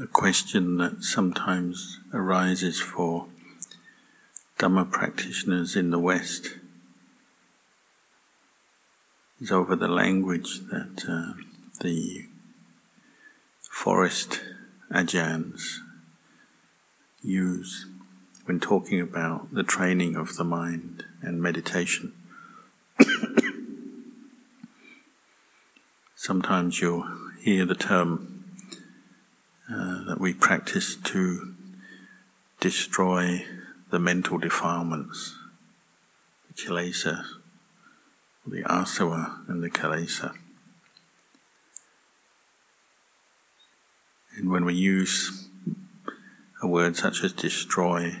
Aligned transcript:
a 0.00 0.06
question 0.06 0.78
that 0.78 1.04
sometimes 1.04 2.00
arises 2.14 2.80
for 2.80 3.26
Dhamma 4.58 4.90
practitioners 4.90 5.76
in 5.76 5.90
the 5.90 5.98
West 5.98 6.56
is 9.38 9.52
over 9.52 9.76
the 9.76 9.88
language 9.88 10.60
that 10.70 11.04
uh, 11.06 11.34
the 11.82 12.26
forest 13.60 14.40
ajahns 14.90 15.80
use 17.22 17.84
when 18.46 18.60
talking 18.60 19.00
about 19.00 19.52
the 19.52 19.62
training 19.62 20.16
of 20.16 20.36
the 20.36 20.44
mind 20.44 21.04
and 21.20 21.42
meditation. 21.42 22.14
Sometimes 26.14 26.80
you'll 26.80 27.06
hear 27.42 27.66
the 27.66 27.74
term 27.74 28.31
uh, 29.72 30.04
that 30.04 30.20
we 30.20 30.34
practice 30.34 30.96
to 30.96 31.54
destroy 32.60 33.44
the 33.90 33.98
mental 33.98 34.38
defilements, 34.38 35.34
the 36.48 36.62
kilesa, 36.62 37.24
the 38.46 38.62
asava 38.64 39.48
and 39.48 39.62
the 39.62 39.70
kilesa. 39.70 40.34
And 44.36 44.50
when 44.50 44.64
we 44.64 44.74
use 44.74 45.48
a 46.62 46.66
word 46.66 46.96
such 46.96 47.22
as 47.22 47.32
destroy, 47.32 48.16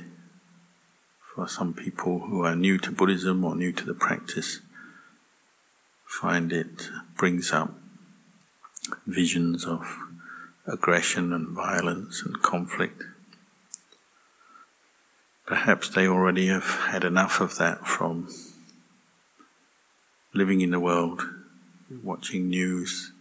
for 1.34 1.48
some 1.48 1.72
people 1.72 2.20
who 2.20 2.44
are 2.44 2.54
new 2.54 2.78
to 2.78 2.90
Buddhism 2.90 3.44
or 3.44 3.54
new 3.54 3.72
to 3.72 3.84
the 3.84 3.94
practice, 3.94 4.60
find 6.04 6.52
it 6.52 6.88
brings 7.16 7.52
up 7.52 7.72
visions 9.06 9.64
of 9.64 9.86
aggression 10.66 11.32
and 11.32 11.48
violence 11.48 12.22
and 12.24 12.40
conflict. 12.42 13.02
Perhaps 15.46 15.90
they 15.90 16.06
already 16.06 16.46
have 16.46 16.64
had 16.90 17.04
enough 17.04 17.40
of 17.40 17.58
that 17.58 17.86
from 17.86 18.28
living 20.32 20.60
in 20.60 20.70
the 20.70 20.80
world, 20.80 21.22
watching 22.02 22.48
news, 22.48 23.12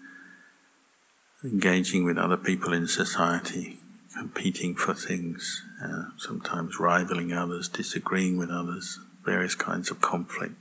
engaging 1.43 2.05
with 2.05 2.17
other 2.17 2.37
people 2.37 2.71
in 2.73 2.87
society, 2.87 3.79
competing 4.15 4.75
for 4.75 4.93
things, 4.93 5.63
uh, 5.83 6.03
sometimes 6.17 6.79
rivaling 6.79 7.33
others, 7.33 7.67
disagreeing 7.67 8.37
with 8.37 8.51
others, 8.51 8.99
various 9.25 9.55
kinds 9.55 9.89
of 9.89 9.99
conflict. 9.99 10.53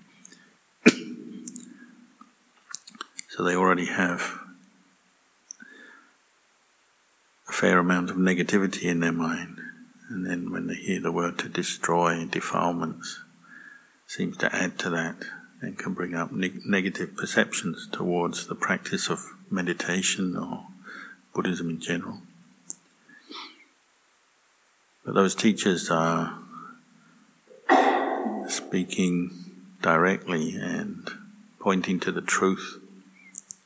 so 3.28 3.44
they 3.44 3.54
already 3.54 3.86
have 3.86 4.38
a 7.48 7.49
fair 7.60 7.78
amount 7.78 8.08
of 8.08 8.16
negativity 8.16 8.84
in 8.84 9.00
their 9.00 9.12
mind. 9.12 9.60
And 10.08 10.24
then 10.24 10.50
when 10.50 10.66
they 10.66 10.76
hear 10.76 10.98
the 10.98 11.12
word 11.12 11.38
to 11.40 11.48
destroy, 11.48 12.24
defilements, 12.24 13.20
seems 14.06 14.38
to 14.38 14.54
add 14.54 14.78
to 14.78 14.88
that 14.88 15.16
and 15.60 15.76
can 15.76 15.92
bring 15.92 16.14
up 16.14 16.32
ne- 16.32 16.62
negative 16.64 17.14
perceptions 17.18 17.86
towards 17.92 18.46
the 18.46 18.54
practice 18.54 19.10
of 19.10 19.20
meditation 19.50 20.38
or 20.38 20.68
Buddhism 21.34 21.68
in 21.68 21.80
general. 21.80 22.22
But 25.04 25.14
those 25.14 25.34
teachers 25.34 25.90
are 25.90 26.38
speaking 28.48 29.32
directly 29.82 30.54
and 30.54 31.10
pointing 31.58 32.00
to 32.00 32.10
the 32.10 32.22
truth 32.22 32.78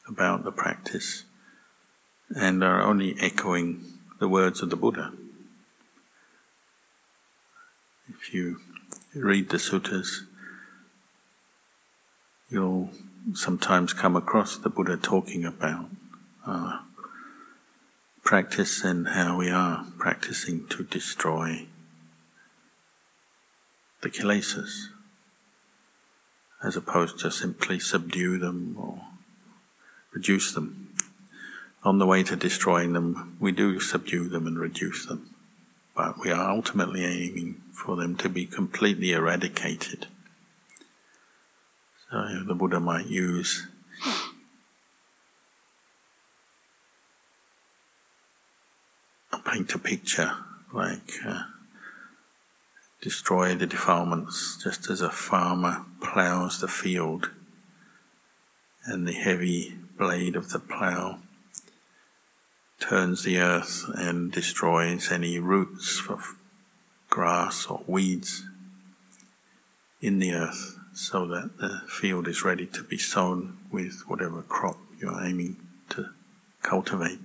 about 0.08 0.42
the 0.42 0.52
practice 0.52 1.22
and 2.34 2.64
are 2.64 2.82
only 2.82 3.16
echoing 3.20 3.84
the 4.18 4.28
words 4.28 4.62
of 4.62 4.70
the 4.70 4.76
Buddha. 4.76 5.12
If 8.08 8.34
you 8.34 8.60
read 9.14 9.50
the 9.50 9.56
suttas, 9.56 10.22
you'll 12.50 12.90
sometimes 13.32 13.92
come 13.92 14.16
across 14.16 14.56
the 14.56 14.68
Buddha 14.68 14.96
talking 14.96 15.44
about 15.44 15.86
uh, 16.46 16.80
practice 18.22 18.82
and 18.82 19.08
how 19.08 19.36
we 19.36 19.50
are 19.50 19.86
practicing 19.98 20.66
to 20.68 20.82
destroy 20.82 21.66
the 24.02 24.10
kilesas, 24.10 24.88
as 26.62 26.76
opposed 26.76 27.18
to 27.20 27.30
simply 27.30 27.78
subdue 27.78 28.38
them 28.38 28.76
or 28.78 29.00
reduce 30.12 30.52
them. 30.52 30.83
On 31.84 31.98
the 31.98 32.06
way 32.06 32.22
to 32.22 32.34
destroying 32.34 32.94
them, 32.94 33.36
we 33.38 33.52
do 33.52 33.78
subdue 33.78 34.28
them 34.28 34.46
and 34.46 34.58
reduce 34.58 35.04
them, 35.04 35.34
but 35.94 36.18
we 36.18 36.30
are 36.30 36.50
ultimately 36.50 37.04
aiming 37.04 37.62
for 37.72 37.94
them 37.96 38.16
to 38.16 38.28
be 38.30 38.46
completely 38.46 39.12
eradicated. 39.12 40.06
So 42.10 42.44
the 42.46 42.54
Buddha 42.54 42.80
might 42.80 43.06
use 43.06 43.66
paint 49.44 49.74
a 49.74 49.78
picture 49.78 50.32
like 50.72 51.12
uh, 51.24 51.42
destroy 53.00 53.54
the 53.54 53.66
defilements 53.66 54.58
just 54.62 54.90
as 54.90 55.00
a 55.00 55.10
farmer 55.10 55.84
ploughs 56.00 56.60
the 56.60 56.66
field 56.66 57.30
and 58.86 59.06
the 59.06 59.12
heavy 59.12 59.74
blade 59.96 60.34
of 60.34 60.50
the 60.50 60.58
plough 60.58 61.20
turns 62.88 63.22
the 63.22 63.38
earth 63.38 63.84
and 63.94 64.30
destroys 64.30 65.10
any 65.10 65.38
roots 65.38 66.02
of 66.08 66.36
grass 67.08 67.66
or 67.66 67.82
weeds 67.86 68.44
in 70.02 70.18
the 70.18 70.32
earth 70.34 70.78
so 70.92 71.26
that 71.26 71.56
the 71.58 71.80
field 71.88 72.28
is 72.28 72.44
ready 72.44 72.66
to 72.66 72.82
be 72.82 72.98
sown 72.98 73.56
with 73.72 74.02
whatever 74.06 74.42
crop 74.42 74.76
you're 75.00 75.24
aiming 75.24 75.56
to 75.88 76.10
cultivate. 76.62 77.20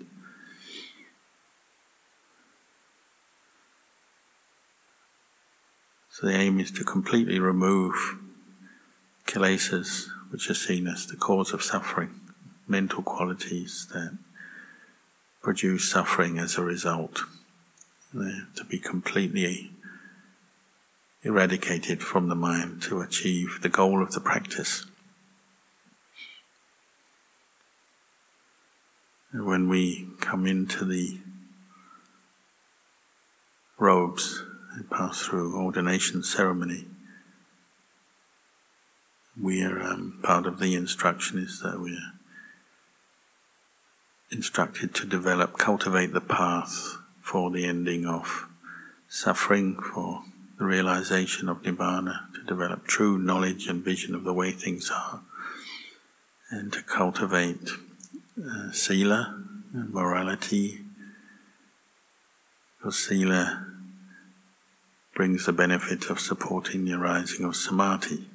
So 6.09 6.27
the 6.27 6.35
aim 6.35 6.59
is 6.59 6.71
to 6.71 6.85
completely 6.85 7.37
remove 7.37 8.17
kilesas, 9.27 10.07
which 10.29 10.49
are 10.49 10.53
seen 10.53 10.87
as 10.87 11.05
the 11.05 11.17
cause 11.17 11.51
of 11.51 11.61
suffering, 11.61 12.21
mental 12.65 13.03
qualities 13.03 13.87
that 13.91 14.17
produce 15.41 15.89
suffering 15.89 16.37
as 16.37 16.57
a 16.57 16.63
result, 16.63 17.21
to 18.13 18.65
be 18.67 18.79
completely 18.79 19.71
eradicated 21.21 22.01
from 22.01 22.29
the 22.29 22.35
mind 22.35 22.81
to 22.81 23.01
achieve 23.01 23.59
the 23.61 23.69
goal 23.69 24.01
of 24.01 24.11
the 24.11 24.21
practice. 24.21 24.85
And 29.31 29.45
when 29.45 29.69
we 29.69 30.07
come 30.19 30.47
into 30.47 30.85
the 30.85 31.19
robes 33.77 34.43
and 34.73 34.89
pass 34.89 35.21
through 35.21 35.55
ordination 35.55 36.23
ceremony, 36.23 36.85
we 39.39 39.63
are 39.63 39.81
um, 39.81 40.19
part 40.23 40.45
of 40.45 40.59
the 40.59 40.73
instruction 40.73 41.37
is 41.37 41.61
that 41.61 41.79
we 41.79 41.93
are 41.93 42.18
instructed 44.31 44.93
to 44.95 45.05
develop, 45.05 45.57
cultivate 45.57 46.13
the 46.13 46.21
path 46.21 46.97
for 47.21 47.49
the 47.51 47.65
ending 47.65 48.05
of 48.05 48.47
suffering, 49.07 49.75
for 49.75 50.23
the 50.57 50.65
realization 50.65 51.49
of 51.49 51.63
nibbana, 51.63 52.31
to 52.33 52.43
develop 52.43 52.85
true 52.85 53.17
knowledge 53.17 53.67
and 53.67 53.83
vision 53.83 54.13
of 54.13 54.23
the 54.23 54.33
way 54.33 54.51
things 54.51 54.91
are, 54.91 55.21
and 56.51 56.71
to 56.73 56.81
cultivate 56.83 57.69
uh, 58.39 58.71
sila 58.71 59.43
and 59.73 59.93
morality. 59.93 60.79
Because 62.77 62.97
sila 62.97 63.65
brings 65.15 65.45
the 65.45 65.53
benefit 65.53 66.09
of 66.09 66.19
supporting 66.19 66.85
the 66.85 66.93
arising 66.93 67.45
of 67.45 67.55
samadhi. 67.55 68.28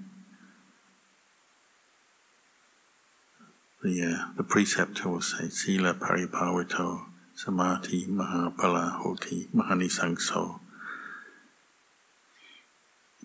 The, 3.84 4.02
uh, 4.02 4.32
the 4.38 4.44
preceptor 4.44 5.10
will 5.10 5.20
say, 5.20 5.50
Sila 5.50 5.92
paripavito 5.92 7.04
samadhi 7.34 8.06
mahapala 8.06 8.92
hoti 8.92 9.46
mahanisangso 9.54 10.60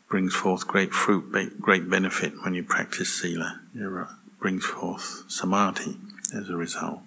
brings 0.09 0.35
forth 0.35 0.67
great 0.67 0.91
fruit, 0.91 1.31
great 1.61 1.89
benefit 1.89 2.33
when 2.43 2.55
you 2.55 2.63
practice 2.63 3.21
sila. 3.21 3.61
It 3.73 4.07
brings 4.41 4.65
forth 4.65 5.23
samadhi 5.29 5.97
as 6.35 6.49
a 6.49 6.57
result. 6.57 7.03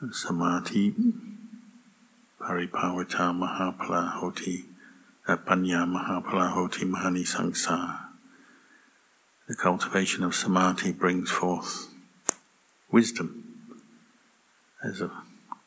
And 0.00 0.12
samadhi, 0.12 0.94
paripavita 2.40 3.30
mahapala 3.30 4.14
hoti, 4.14 4.64
panya 5.28 5.86
mahapala 5.86 6.52
hoti 6.52 6.84
mahani 6.84 7.24
sangsa. 7.24 8.00
The 9.46 9.54
cultivation 9.54 10.24
of 10.24 10.34
samadhi 10.34 10.90
brings 10.90 11.30
forth 11.30 11.88
wisdom 12.90 13.44
as 14.82 15.00
a, 15.00 15.10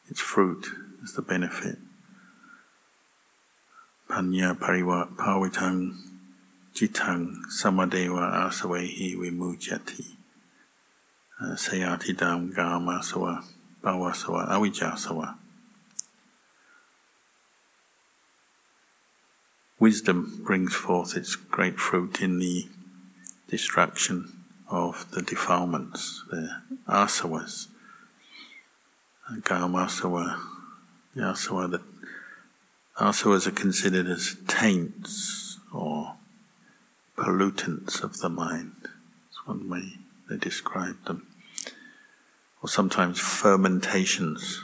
its 0.09 0.19
fruit 0.19 0.67
is 1.03 1.13
the 1.13 1.21
benefit. 1.21 1.77
Panya 4.09 4.57
pariva 4.57 5.07
pavitang 5.15 5.95
jitang 6.73 7.35
samadeva 7.49 8.49
asavehi 8.49 9.15
vimujyati 9.15 10.05
uh, 11.41 11.55
sayatidam 11.55 12.53
gama 12.53 13.01
sawa 13.03 13.43
bhavasava 13.83 14.49
avijjasava. 14.49 15.35
Wisdom 19.79 20.43
brings 20.45 20.75
forth 20.75 21.17
its 21.17 21.35
great 21.35 21.79
fruit 21.79 22.21
in 22.21 22.37
the 22.37 22.67
destruction 23.49 24.40
of 24.71 25.11
the 25.11 25.21
defilements, 25.21 26.23
the 26.31 26.49
asavas, 26.87 27.67
Kamasava, 29.39 30.39
the 31.13 31.21
asava, 31.21 31.71
the 31.71 31.81
asavas 32.97 33.47
are 33.47 33.51
considered 33.51 34.07
as 34.07 34.37
taints 34.47 35.59
or 35.73 36.15
pollutants 37.17 38.01
of 38.01 38.19
the 38.19 38.29
mind. 38.29 38.73
That's 38.83 39.45
one 39.45 39.69
way 39.69 39.93
they 40.29 40.37
describe 40.37 41.03
them. 41.05 41.27
Or 42.61 42.69
sometimes 42.69 43.19
fermentations. 43.19 44.63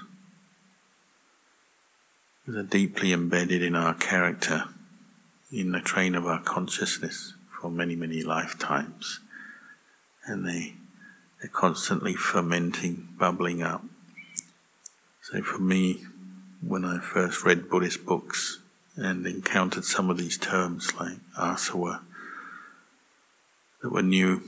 They're 2.45 2.63
deeply 2.63 3.11
embedded 3.11 3.61
in 3.61 3.75
our 3.75 3.93
character, 3.93 4.65
in 5.51 5.71
the 5.71 5.81
train 5.81 6.15
of 6.15 6.25
our 6.25 6.41
consciousness 6.41 7.33
for 7.49 7.69
many, 7.69 7.95
many 7.95 8.23
lifetimes. 8.23 9.19
And 10.27 10.47
they, 10.47 10.75
they're 11.41 11.49
constantly 11.49 12.13
fermenting, 12.13 13.09
bubbling 13.17 13.63
up. 13.63 13.83
So 15.21 15.41
for 15.41 15.59
me, 15.59 16.03
when 16.61 16.85
I 16.85 16.99
first 16.99 17.43
read 17.43 17.69
Buddhist 17.69 18.05
books 18.05 18.59
and 18.95 19.25
encountered 19.25 19.85
some 19.85 20.09
of 20.09 20.17
these 20.17 20.37
terms 20.37 20.93
like 20.95 21.17
asava 21.37 22.01
that 23.81 23.91
were 23.91 24.01
new, 24.01 24.41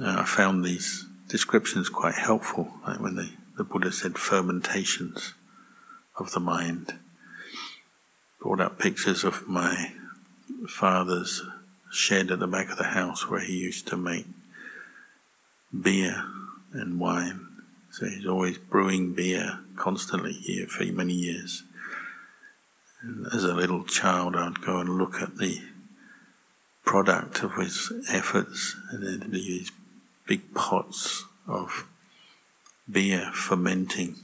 uh, 0.00 0.20
I 0.20 0.24
found 0.24 0.64
these 0.64 1.06
descriptions 1.28 1.88
quite 1.88 2.14
helpful. 2.14 2.72
Like 2.86 3.00
when 3.00 3.16
the, 3.16 3.30
the 3.56 3.64
Buddha 3.64 3.92
said 3.92 4.18
fermentations 4.18 5.34
of 6.18 6.32
the 6.32 6.40
mind, 6.40 6.94
brought 8.40 8.60
up 8.60 8.78
pictures 8.78 9.24
of 9.24 9.48
my 9.48 9.92
father's 10.66 11.42
shed 11.90 12.30
at 12.30 12.38
the 12.38 12.46
back 12.46 12.70
of 12.70 12.78
the 12.78 12.84
house 12.84 13.28
where 13.28 13.40
he 13.40 13.56
used 13.56 13.86
to 13.86 13.96
make 13.96 14.26
beer 15.80 16.24
and 16.72 17.00
wine 17.00 17.52
so 17.92 18.06
he's 18.06 18.26
always 18.26 18.56
brewing 18.56 19.12
beer 19.12 19.60
constantly 19.76 20.32
here 20.32 20.66
for 20.66 20.84
many 20.84 21.12
years. 21.12 21.62
And 23.02 23.26
as 23.34 23.44
a 23.44 23.52
little 23.52 23.84
child, 23.84 24.34
I'd 24.34 24.62
go 24.62 24.78
and 24.78 24.96
look 24.96 25.20
at 25.20 25.36
the 25.36 25.60
product 26.86 27.42
of 27.42 27.56
his 27.56 27.92
efforts, 28.08 28.74
and 28.90 29.02
there'd 29.02 29.30
be 29.30 29.40
these 29.40 29.72
big 30.26 30.54
pots 30.54 31.26
of 31.46 31.86
beer 32.90 33.30
fermenting. 33.34 34.16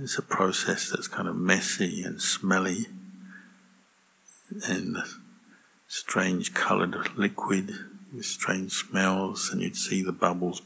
It's 0.00 0.16
a 0.16 0.22
process 0.22 0.88
that's 0.88 1.08
kind 1.08 1.28
of 1.28 1.36
messy 1.36 2.02
and 2.02 2.22
smelly 2.22 2.86
and 4.66 4.96
strange 5.86 6.54
coloured 6.54 7.18
liquid 7.18 7.74
with 8.14 8.24
strange 8.24 8.72
smells, 8.72 9.50
and 9.52 9.60
you'd 9.60 9.76
see 9.76 10.02
the 10.02 10.12
bubbles 10.12 10.62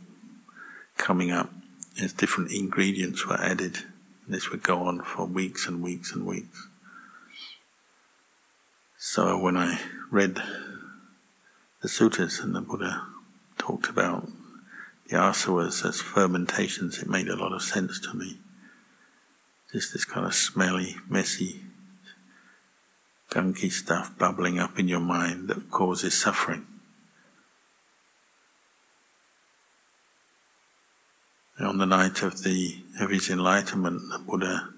coming 0.97 1.31
up 1.31 1.51
as 2.01 2.13
different 2.13 2.53
ingredients 2.53 3.27
were 3.27 3.41
added. 3.41 3.79
And 4.25 4.35
This 4.35 4.51
would 4.51 4.63
go 4.63 4.83
on 4.83 5.03
for 5.03 5.27
weeks 5.27 5.67
and 5.67 5.83
weeks 5.83 6.13
and 6.13 6.25
weeks. 6.25 6.69
So 8.99 9.37
when 9.37 9.57
I 9.57 9.81
read 10.11 10.41
the 11.83 11.89
sutras 11.89 12.39
and 12.39 12.55
the 12.55 12.61
Buddha 12.61 13.03
talked 13.59 13.89
about 13.89 14.29
the 15.09 15.17
asavas 15.17 15.85
as 15.85 16.01
fermentations, 16.01 16.99
it 16.99 17.09
made 17.09 17.29
a 17.29 17.37
lot 17.37 17.53
of 17.53 17.63
sense 17.63 17.99
to 18.01 18.15
me. 18.15 18.39
Just 19.73 19.93
this 19.93 20.05
kind 20.05 20.25
of 20.25 20.35
smelly, 20.35 20.97
messy, 21.09 21.63
gunky 23.31 23.73
stuff 23.73 24.17
bubbling 24.19 24.59
up 24.59 24.79
in 24.79 24.87
your 24.87 25.01
mind 25.01 25.49
that 25.49 25.71
causes 25.71 26.15
suffering. 26.15 26.67
On 31.63 31.79
the 31.79 31.87
night 31.87 32.23
of 32.23 32.43
the 32.43 32.83
of 33.01 33.11
his 33.11 33.31
enlightenment, 33.31 34.03
the 34.11 34.19
Buddha 34.19 34.69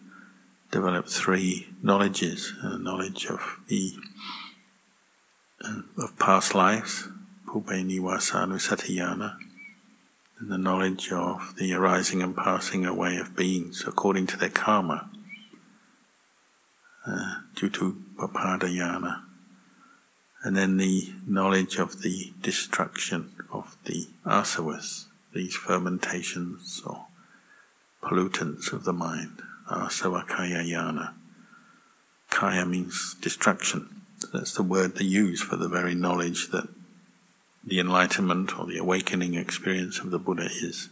developed 0.71 1.09
three 1.09 1.69
knowledges: 1.83 2.53
a 2.63 2.79
knowledge 2.79 3.27
of 3.27 3.61
the 3.69 3.95
uh, 5.65 5.81
of 5.99 6.19
past 6.19 6.55
lives, 6.55 7.09
Pupe 7.47 7.67
Niwasanusatiyana, 7.67 9.37
and 10.39 10.51
the 10.51 10.59
knowledge 10.59 11.11
of 11.11 11.55
the 11.57 11.73
arising 11.73 12.23
and 12.23 12.37
passing 12.37 12.85
away 12.85 13.17
of 13.17 13.35
beings 13.35 13.85
according 13.87 14.27
to 14.27 14.37
their 14.37 14.51
karma, 14.51 15.11
uh, 17.07 17.37
due 17.55 17.71
to 17.71 18.03
Papadayana, 18.17 19.23
and 20.43 20.57
then 20.57 20.77
the 20.77 21.13
knowledge 21.27 21.77
of 21.77 22.03
the 22.03 22.33
destruction 22.43 23.33
of 23.51 23.77
the 23.85 24.09
asavas 24.27 25.04
these 25.35 25.57
fermentations 25.57 26.83
or 26.87 27.07
pollutants 28.03 28.73
of 28.73 28.85
the 28.85 28.93
mind, 28.93 29.43
asavakhaya 29.71 30.63
yana. 30.65 31.15
Khaya 32.31 32.69
means 32.69 33.17
destruction. 33.21 34.03
That's 34.33 34.55
the 34.55 34.63
word 34.63 34.97
they 34.97 35.05
use 35.05 35.43
for 35.43 35.57
the 35.57 35.69
very 35.69 35.95
knowledge 35.95 36.51
that 36.51 36.69
the 37.67 37.81
enlightenment 37.81 38.59
or 38.59 38.67
the 38.67 38.79
awakening 38.79 39.35
experience 39.35 39.99
of 39.99 40.11
the 40.11 40.19
Buddha 40.19 40.49
is. 40.63 40.91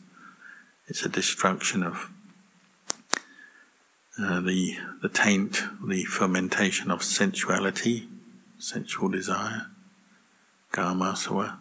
It's 0.88 1.04
a 1.04 1.08
destruction 1.08 1.82
of 1.82 2.10
uh, 4.20 4.40
the 4.40 4.76
the 5.00 5.08
taint, 5.08 5.62
the 5.86 6.04
fermentation 6.04 6.90
of 6.90 7.02
sensuality, 7.02 8.08
sensual 8.58 9.08
desire, 9.08 9.68
kamasava, 10.72 11.56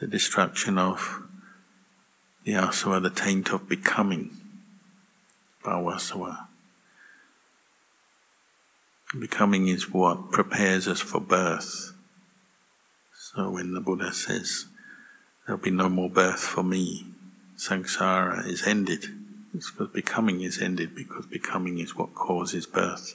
the 0.00 0.06
destruction 0.06 0.76
of 0.76 1.22
the 2.50 2.56
asava, 2.56 3.00
the 3.00 3.10
taint 3.10 3.50
of 3.52 3.68
becoming, 3.68 4.30
bhavasava. 5.64 6.48
Becoming 9.18 9.68
is 9.68 9.90
what 9.90 10.32
prepares 10.32 10.88
us 10.88 11.00
for 11.00 11.20
birth. 11.20 11.92
So 13.14 13.50
when 13.50 13.72
the 13.72 13.80
Buddha 13.80 14.12
says, 14.12 14.66
there'll 15.46 15.62
be 15.62 15.70
no 15.70 15.88
more 15.88 16.10
birth 16.10 16.40
for 16.40 16.64
me, 16.64 17.06
samsara 17.56 18.44
is 18.46 18.66
ended. 18.66 19.04
It's 19.54 19.70
because 19.70 19.92
becoming 19.92 20.40
is 20.40 20.60
ended, 20.60 20.94
because 20.94 21.26
becoming 21.26 21.78
is 21.78 21.94
what 21.94 22.14
causes 22.14 22.66
birth. 22.66 23.14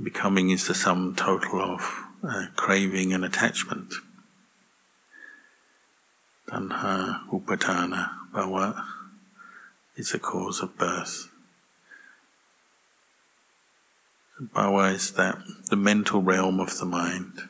Becoming 0.00 0.50
is 0.50 0.68
the 0.68 0.74
sum 0.74 1.16
total 1.16 1.60
of 1.60 2.04
uh, 2.22 2.46
craving 2.54 3.12
and 3.12 3.24
attachment. 3.24 3.94
Tanha, 6.48 7.26
Upadana, 7.28 8.10
Bhava 8.32 8.84
is 9.96 10.12
the 10.12 10.20
cause 10.20 10.60
of 10.60 10.78
birth. 10.78 11.28
Bhava 14.40 14.94
is 14.94 15.10
that 15.12 15.38
the 15.70 15.76
mental 15.76 16.22
realm 16.22 16.60
of 16.60 16.78
the 16.78 16.84
mind. 16.84 17.48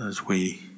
As 0.00 0.26
we 0.26 0.68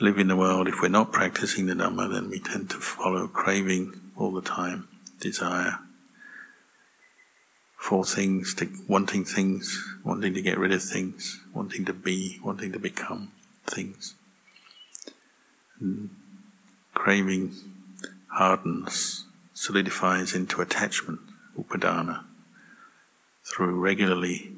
live 0.00 0.18
in 0.18 0.28
the 0.28 0.36
world, 0.36 0.68
if 0.68 0.82
we're 0.82 0.88
not 0.88 1.12
practicing 1.12 1.64
the 1.64 1.74
Dhamma, 1.74 2.12
then 2.12 2.28
we 2.28 2.40
tend 2.40 2.68
to 2.70 2.76
follow 2.76 3.26
craving 3.26 3.98
all 4.16 4.32
the 4.32 4.42
time, 4.42 4.88
desire 5.18 5.78
for 7.78 8.04
things, 8.04 8.54
to 8.54 8.68
wanting 8.86 9.24
things, 9.24 9.82
wanting 10.04 10.34
to 10.34 10.42
get 10.42 10.58
rid 10.58 10.72
of 10.72 10.82
things, 10.82 11.40
wanting 11.54 11.86
to 11.86 11.94
be, 11.94 12.38
wanting 12.44 12.72
to 12.72 12.78
become 12.78 13.32
things 13.66 14.14
craving 16.94 17.54
hardens, 18.28 19.26
solidifies 19.52 20.34
into 20.34 20.60
attachment, 20.60 21.20
upadana, 21.58 22.24
through 23.44 23.78
regularly 23.78 24.52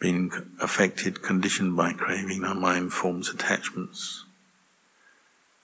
being 0.00 0.32
affected, 0.60 1.22
conditioned 1.22 1.76
by 1.76 1.92
craving, 1.92 2.44
our 2.44 2.54
mind 2.54 2.92
forms 2.92 3.28
attachments, 3.28 4.24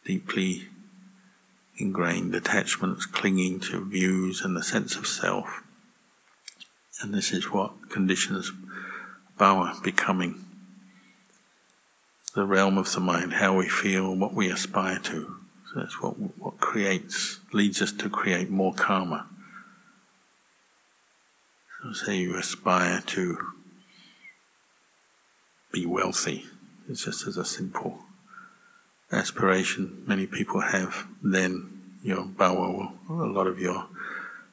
deeply 0.04 0.68
ingrained 1.76 2.34
attachments, 2.34 3.04
clinging 3.04 3.60
to 3.60 3.84
views 3.84 4.42
and 4.42 4.56
the 4.56 4.62
sense 4.62 4.96
of 4.96 5.06
self. 5.06 5.62
And 7.00 7.12
this 7.12 7.32
is 7.32 7.50
what 7.52 7.90
conditions 7.90 8.52
bhava 9.38 9.82
becoming 9.82 10.44
the 12.34 12.46
realm 12.46 12.78
of 12.78 12.92
the 12.92 13.00
mind, 13.00 13.34
how 13.34 13.56
we 13.56 13.68
feel, 13.68 14.14
what 14.14 14.34
we 14.34 14.50
aspire 14.50 14.98
to. 14.98 15.36
So 15.72 15.80
that's 15.80 16.00
what 16.02 16.14
what 16.38 16.58
creates 16.58 17.40
leads 17.52 17.82
us 17.82 17.92
to 17.92 18.08
create 18.08 18.50
more 18.50 18.74
karma. 18.74 19.26
So 21.82 21.92
say 21.92 22.16
you 22.16 22.36
aspire 22.36 23.02
to 23.06 23.38
be 25.72 25.86
wealthy. 25.86 26.46
It's 26.88 27.04
just 27.04 27.26
as 27.26 27.36
a 27.36 27.44
simple 27.44 27.98
aspiration 29.12 30.04
many 30.06 30.26
people 30.26 30.60
have, 30.60 31.06
then 31.22 31.78
your 32.02 32.24
will, 32.24 32.92
a 33.08 33.12
lot 33.12 33.46
of 33.46 33.58
your 33.58 33.86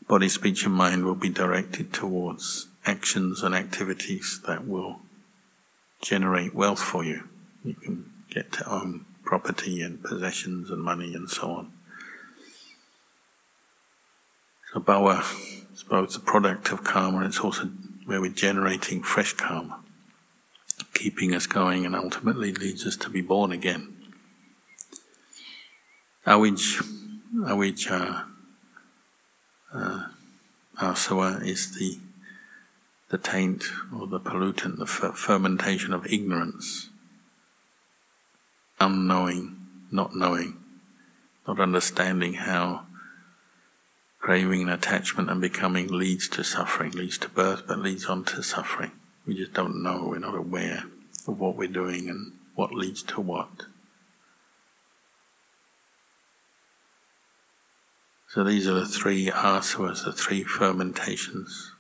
body, 0.08 0.30
speech, 0.30 0.66
and 0.66 0.74
mind 0.74 1.06
will 1.06 1.16
be 1.16 1.30
directed 1.30 1.94
towards 1.94 2.68
actions 2.86 3.42
and 3.42 3.56
activities 3.56 4.42
that 4.46 4.68
will 4.68 5.00
generate 6.02 6.54
wealth 6.54 6.82
for 6.82 7.04
you. 7.04 7.24
You 7.66 7.74
can 7.74 8.12
get 8.30 8.52
to 8.54 8.70
own 8.70 9.06
property 9.24 9.82
and 9.82 10.04
possessions 10.04 10.70
and 10.70 10.82
money 10.82 11.16
and 11.16 11.28
so 11.30 11.50
on. 11.50 11.74
So 14.72 14.80
bhava 14.80 15.24
is 15.74 15.84
both 15.84 16.16
a 16.16 16.20
product 16.20 16.72
of 16.72 16.84
karma 16.84 17.18
and 17.18 17.26
it's 17.26 17.40
also 17.40 17.70
where 18.06 18.22
we're 18.22 18.32
generating 18.32 19.02
fresh 19.02 19.34
karma, 19.34 19.80
keeping 20.94 21.34
us 21.34 21.48
going 21.48 21.86
and 21.88 21.96
ultimately 21.96 22.54
leads 22.54 22.86
us 22.86 22.96
to 22.98 23.10
be 23.10 23.22
born 23.22 23.52
again. 23.52 23.96
Awij, 26.28 26.84
awij 27.46 27.90
uh, 29.74 30.04
asava 30.78 31.44
is 31.44 31.78
the 31.78 32.00
the 33.10 33.18
taint 33.20 33.72
or 33.98 34.08
the 34.08 34.20
pollutant, 34.20 34.78
the 34.78 34.86
fermentation 34.86 35.94
of 35.94 36.08
ignorance, 36.08 36.90
unknowing, 38.80 39.58
not 39.92 40.16
knowing, 40.16 40.58
not 41.48 41.60
understanding 41.60 42.34
how 42.34 42.86
craving 44.20 44.62
and 44.62 44.72
attachment 44.72 45.30
and 45.30 45.40
becoming 45.40 45.88
leads 45.88 46.28
to 46.28 46.44
suffering, 46.44 46.92
leads 46.92 47.18
to 47.20 47.30
birth, 47.30 47.64
but 47.68 47.80
leads 47.80 48.06
on 48.06 48.24
to 48.24 48.42
suffering. 48.42 48.92
We 49.26 49.36
just 49.36 49.54
don't 49.54 49.84
know, 49.84 50.08
we're 50.08 50.20
not 50.20 50.36
aware 50.36 50.86
of 51.28 51.40
what 51.40 51.56
we're 51.56 51.68
doing 51.68 52.10
and 52.10 52.34
what 52.56 52.74
leads 52.74 53.04
to 53.04 53.22
what. 53.22 53.66
So 58.30 58.44
these 58.44 58.68
are 58.68 58.74
the 58.74 58.86
three 58.86 59.28
asavas, 59.28 60.04
the 60.04 60.12
three 60.12 60.44
fermentations 60.44 61.72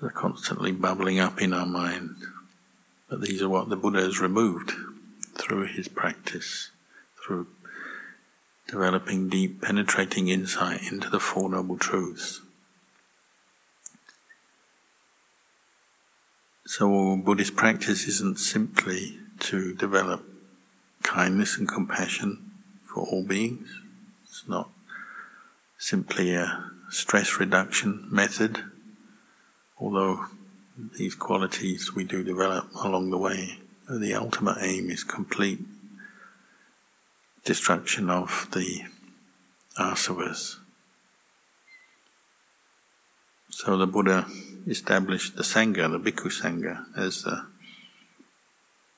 that 0.00 0.06
are 0.06 0.10
constantly 0.10 0.72
bubbling 0.72 1.20
up 1.20 1.40
in 1.40 1.52
our 1.52 1.66
mind. 1.66 2.16
But 3.08 3.20
these 3.20 3.42
are 3.42 3.48
what 3.48 3.68
the 3.68 3.76
Buddha 3.76 4.00
has 4.00 4.20
removed 4.20 4.72
through 5.44 5.66
his 5.66 5.88
practice, 5.88 6.70
through 7.22 7.46
developing 8.66 9.28
deep, 9.28 9.60
penetrating 9.60 10.28
insight 10.28 10.90
into 10.90 11.10
the 11.10 11.20
Four 11.20 11.50
Noble 11.50 11.76
Truths. 11.76 12.40
So, 16.66 17.16
Buddhist 17.16 17.56
practice 17.56 18.08
isn't 18.08 18.38
simply 18.38 19.18
to 19.40 19.74
develop 19.74 20.24
kindness 21.02 21.58
and 21.58 21.68
compassion 21.68 22.50
for 22.82 23.02
all 23.02 23.22
beings. 23.22 23.68
It's 24.24 24.48
not 24.48 24.70
simply 25.76 26.34
a 26.34 26.70
stress 26.88 27.38
reduction 27.38 28.08
method, 28.10 28.64
although 29.78 30.24
these 30.98 31.14
qualities 31.14 31.94
we 31.94 32.04
do 32.04 32.24
develop 32.24 32.66
along 32.82 33.10
the 33.10 33.18
way. 33.18 33.58
The 33.88 34.14
ultimate 34.14 34.58
aim 34.62 34.88
is 34.88 35.04
complete 35.04 35.60
destruction 37.44 38.08
of 38.08 38.48
the 38.52 38.84
asavas. 39.78 40.56
So 43.50 43.76
the 43.76 43.86
Buddha 43.86 44.26
established 44.66 45.36
the 45.36 45.42
Sangha, 45.42 45.90
the 45.90 46.00
Bhikkhu 46.00 46.32
Sangha, 46.32 46.86
as 46.96 47.22
the, 47.24 47.46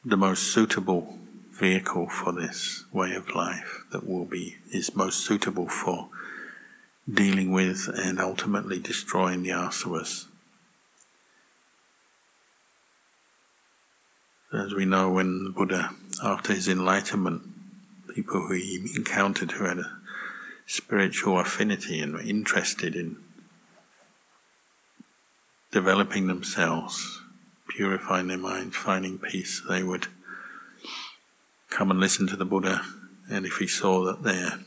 the 0.05 0.17
most 0.17 0.53
suitable 0.53 1.19
vehicle 1.51 2.09
for 2.09 2.33
this 2.33 2.85
way 2.93 3.15
of 3.15 3.35
life 3.35 3.85
that 3.91 4.07
will 4.07 4.25
be 4.25 4.57
is 4.71 4.95
most 4.95 5.21
suitable 5.27 5.69
for 5.69 6.11
dealing 7.13 7.51
with 7.51 7.89
and 7.93 8.21
ultimately 8.21 8.79
destroying 8.79 9.43
the 9.43 9.51
asavas. 9.51 10.27
As 14.53 14.73
we 14.75 14.85
know, 14.85 15.11
when 15.11 15.45
the 15.45 15.51
Buddha, 15.51 15.91
after 16.23 16.53
his 16.53 16.69
enlightenment, 16.69 17.43
people 18.15 18.47
who 18.47 18.55
he 18.55 18.91
encountered 18.95 19.53
who 19.53 19.65
had 19.65 19.79
a 19.79 19.99
spiritual 20.67 21.41
affinity 21.41 22.01
and 22.01 22.13
were 22.13 22.21
interested 22.21 22.95
in 22.95 23.17
developing 25.73 26.29
themselves, 26.29 27.21
purifying 27.69 28.29
their 28.29 28.39
minds, 28.39 28.77
finding 28.77 29.19
peace, 29.19 29.63
they 29.69 29.83
would 29.83 30.07
come 31.69 31.91
and 31.91 31.99
listen 31.99 32.27
to 32.29 32.37
the 32.37 32.45
Buddha, 32.45 32.83
and 33.29 33.45
if 33.45 33.57
he 33.57 33.67
saw 33.67 34.05
that 34.05 34.23
their 34.23 34.61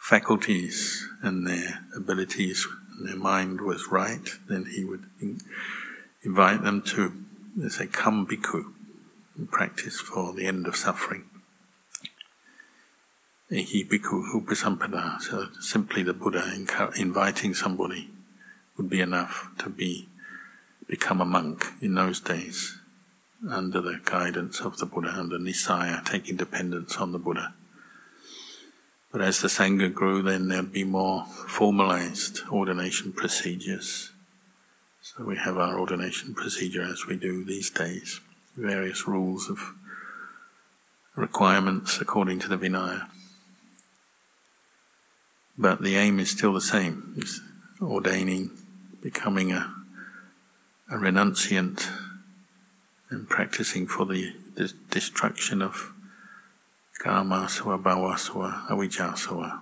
faculties 0.00 1.06
and 1.22 1.46
their 1.46 1.84
abilities 1.94 2.66
and 2.96 3.06
their 3.06 3.16
mind 3.16 3.60
was 3.60 3.88
right, 3.92 4.30
then 4.48 4.64
he 4.74 4.84
would 4.84 5.04
invite 6.24 6.62
them 6.62 6.80
to, 6.80 7.12
let's 7.58 7.76
say, 7.78 7.86
come 7.86 8.26
bhikkhu, 8.26 8.72
and 9.36 9.50
practice 9.50 10.00
for 10.00 10.32
the 10.32 10.46
end 10.46 10.66
of 10.66 10.76
suffering. 10.76 11.24
Ehi 13.50 13.88
bhikkhu 13.88 14.32
upasampada, 14.34 15.20
so 15.20 15.48
simply 15.60 16.02
the 16.02 16.12
Buddha 16.12 16.52
inviting 16.96 17.54
somebody 17.54 18.10
would 18.76 18.88
be 18.88 19.00
enough 19.00 19.50
to 19.58 19.68
be 19.68 20.08
become 20.86 21.20
a 21.20 21.24
monk 21.24 21.66
in 21.82 21.94
those 21.94 22.20
days 22.20 22.78
under 23.50 23.80
the 23.80 24.00
guidance 24.04 24.60
of 24.60 24.78
the 24.78 24.86
Buddha, 24.86 25.10
under 25.10 25.38
Nisaya, 25.38 26.04
taking 26.04 26.36
dependence 26.36 26.96
on 26.96 27.12
the 27.12 27.18
Buddha. 27.18 27.54
But 29.12 29.22
as 29.22 29.40
the 29.40 29.48
Sangha 29.48 29.92
grew, 29.92 30.22
then 30.22 30.48
there'd 30.48 30.72
be 30.72 30.84
more 30.84 31.24
formalized 31.46 32.40
ordination 32.50 33.12
procedures. 33.12 34.12
So 35.16 35.24
we 35.24 35.38
have 35.38 35.56
our 35.56 35.80
ordination 35.80 36.34
procedure 36.34 36.82
as 36.82 37.06
we 37.06 37.16
do 37.16 37.42
these 37.42 37.70
days, 37.70 38.20
various 38.54 39.08
rules 39.08 39.48
of 39.48 39.58
requirements 41.16 41.98
according 41.98 42.40
to 42.40 42.48
the 42.48 42.58
Vinaya. 42.58 43.08
But 45.56 45.82
the 45.82 45.96
aim 45.96 46.20
is 46.20 46.30
still 46.30 46.52
the 46.52 46.60
same, 46.60 47.14
is 47.16 47.40
ordaining, 47.80 48.50
becoming 49.02 49.50
a, 49.50 49.74
a 50.90 50.96
renunciant 50.96 51.88
and 53.08 53.26
practicing 53.30 53.86
for 53.86 54.04
the, 54.04 54.34
the 54.56 54.74
destruction 54.90 55.62
of 55.62 55.94
karma, 56.98 57.46
Kamasava, 57.48 57.82
Bhavasava, 57.82 58.66
Avijjasava. 58.68 59.60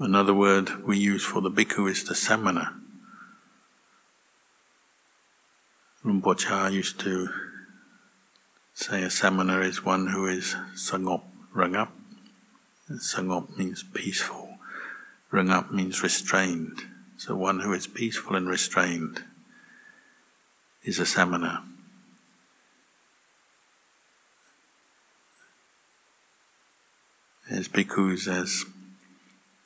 Another 0.00 0.32
word 0.32 0.84
we 0.86 0.96
use 0.96 1.24
for 1.24 1.40
the 1.40 1.50
bhikkhu 1.50 1.90
is 1.90 2.04
the 2.04 2.14
samana. 2.14 2.80
Rinpoche 6.04 6.72
used 6.72 7.00
to 7.00 7.28
say 8.74 9.02
a 9.02 9.10
samana 9.10 9.58
is 9.58 9.84
one 9.84 10.06
who 10.06 10.28
is 10.28 10.54
sangop, 10.76 11.22
rangap. 11.52 11.88
Sangop 12.92 13.58
means 13.58 13.82
peaceful, 13.82 14.58
rangap 15.32 15.72
means 15.72 16.00
restrained. 16.00 16.78
So 17.16 17.34
one 17.34 17.58
who 17.58 17.72
is 17.72 17.88
peaceful 17.88 18.36
and 18.36 18.48
restrained 18.48 19.24
is 20.84 21.00
a 21.00 21.06
samana. 21.06 21.64
As 27.50 27.66
bhikkhus, 27.66 28.28
as 28.28 28.64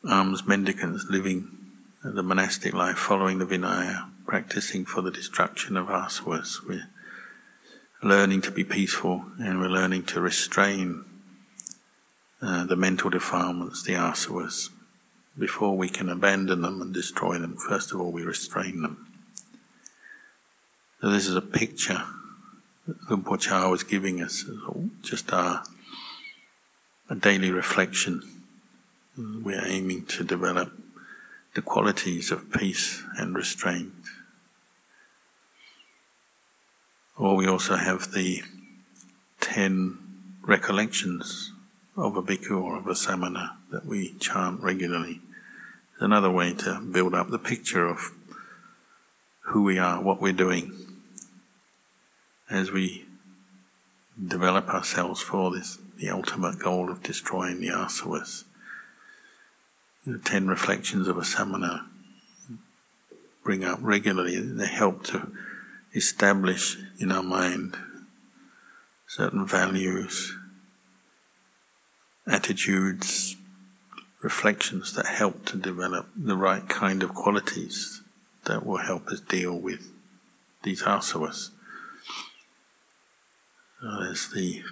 alms 0.09 0.47
mendicants 0.47 1.07
living 1.09 1.49
the 2.03 2.23
monastic 2.23 2.75
life, 2.75 2.99
following 2.99 3.39
the 3.39 3.47
Vinaya, 3.47 4.11
practicing 4.27 4.85
for 4.85 5.03
the 5.03 5.11
destruction 5.11 5.77
of 5.77 5.87
asavas, 5.87 6.67
we're 6.67 6.89
learning 8.03 8.41
to 8.43 8.51
be 8.51 8.65
peaceful 8.65 9.25
and 9.39 9.61
we're 9.61 9.69
learning 9.69 10.03
to 10.03 10.21
restrain 10.21 11.05
uh, 12.41 12.65
the 12.65 12.75
mental 12.75 13.09
defilements, 13.09 13.85
the 13.85 13.93
asavas. 13.93 14.71
Before 15.39 15.77
we 15.77 15.89
can 15.89 16.09
abandon 16.09 16.63
them 16.63 16.83
and 16.83 16.93
destroy 16.93 17.39
them, 17.39 17.57
first 17.57 17.93
of 17.93 18.01
all, 18.01 18.11
we 18.11 18.23
restrain 18.23 18.83
them. 18.83 19.07
So 21.01 21.09
this 21.09 21.27
is 21.27 21.37
a 21.37 21.41
picture 21.41 22.03
that 22.87 22.97
Luang 23.09 23.23
Por 23.23 23.71
was 23.71 23.83
giving 23.85 24.21
us, 24.21 24.45
just 25.03 25.33
our, 25.33 25.63
a 27.09 27.15
daily 27.15 27.51
reflection. 27.51 28.23
Mm. 29.19 29.42
We're 29.42 29.66
aiming 29.66 30.07
to 30.07 30.25
develop 30.25 30.73
the 31.54 31.62
qualities 31.62 32.31
of 32.31 32.50
peace 32.50 33.02
and 33.19 33.35
restraint. 33.35 33.92
Or 37.19 37.37
we 37.37 37.47
also 37.47 37.76
have 37.76 38.12
the 38.12 38.42
ten 39.40 39.99
recollections 40.40 41.52
of 41.95 42.16
a 42.16 42.23
bhikkhu 42.23 42.62
or 42.62 42.78
of 42.78 42.87
a 42.87 42.97
samana 42.97 43.59
that 43.71 43.85
we 43.85 44.14
chant 44.14 44.62
regularly. 44.62 45.21
It's 45.92 46.02
another 46.02 46.31
way 46.31 46.54
to 46.54 46.81
build 46.81 47.14
up 47.14 47.28
the 47.28 47.38
picture 47.38 47.87
of 47.87 48.12
who 49.47 49.62
we 49.62 49.78
are, 49.78 50.00
what 50.00 50.23
we're 50.23 50.33
doing, 50.33 50.73
as 52.49 52.71
we 52.71 53.04
develop 54.26 54.69
ourselves 54.69 55.21
for 55.21 55.50
this, 55.50 55.78
the 55.97 56.09
ultimate 56.09 56.59
goal 56.59 56.90
of 56.90 57.02
destroying 57.02 57.61
the 57.61 57.69
asavas. 57.69 58.45
The 60.05 60.19
ten 60.19 60.49
reflections 60.49 61.07
of 61.07 61.17
a 61.17 61.25
samana 61.25 61.87
bring 63.45 63.65
up 63.65 63.79
regularly, 63.83 64.39
they 64.41 64.67
help 64.67 65.05
to 65.07 65.31
establish 65.95 66.77
in 66.99 67.13
our 67.13 67.23
mind 67.23 67.77
certain 69.07 69.47
values, 69.47 70.37
attitudes, 72.27 73.37
reflections 74.23 74.95
that 74.95 75.07
help 75.07 75.45
to 75.47 75.57
develop 75.57 76.09
the 76.17 76.37
right 76.37 76.69
kind 76.69 77.03
of 77.03 77.15
qualities 77.15 78.01
that 78.45 78.65
will 78.65 78.79
help 78.79 79.09
us 79.09 79.21
deal 79.21 79.59
with 79.59 79.93
these 80.63 80.83
asavas. 80.83 81.51
So 83.81 83.89
uh, 83.89 84.05
there's 84.05 84.29
the 84.29 84.63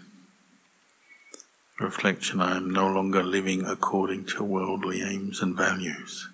reflection 1.80 2.40
I 2.40 2.56
am 2.56 2.68
no 2.68 2.86
longer 2.86 3.22
living 3.22 3.64
according 3.64 4.26
to 4.26 4.44
worldly 4.44 5.02
aims 5.02 5.40
and 5.40 5.56
values. 5.56 6.28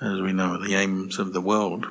As 0.00 0.20
we 0.20 0.32
know, 0.32 0.62
the 0.62 0.74
aims 0.74 1.18
of 1.18 1.32
the 1.32 1.40
world, 1.40 1.86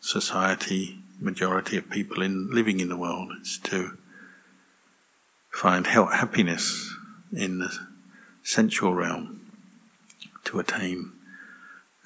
society, 0.00 0.98
majority 1.20 1.76
of 1.76 1.90
people 1.90 2.22
in 2.22 2.50
living 2.50 2.78
in 2.78 2.88
the 2.88 2.96
world, 2.96 3.32
is 3.40 3.58
to 3.64 3.98
find 5.50 5.86
health, 5.86 6.12
happiness 6.12 6.94
in 7.32 7.58
the 7.58 7.72
sensual 8.44 8.94
realm, 8.94 9.40
to 10.44 10.60
attain 10.60 11.12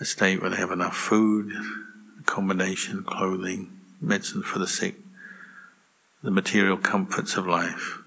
a 0.01 0.05
state 0.05 0.41
where 0.41 0.51
they 0.51 0.57
have 0.57 0.73
enough 0.73 0.97
food, 0.97 1.53
accommodation, 2.21 3.03
clothing, 3.05 3.79
medicine 4.01 4.43
for 4.43 4.59
the 4.59 4.67
sick, 4.67 4.97
the 6.23 6.31
material 6.31 6.77
comforts 6.77 7.37
of 7.37 7.47
life, 7.47 8.03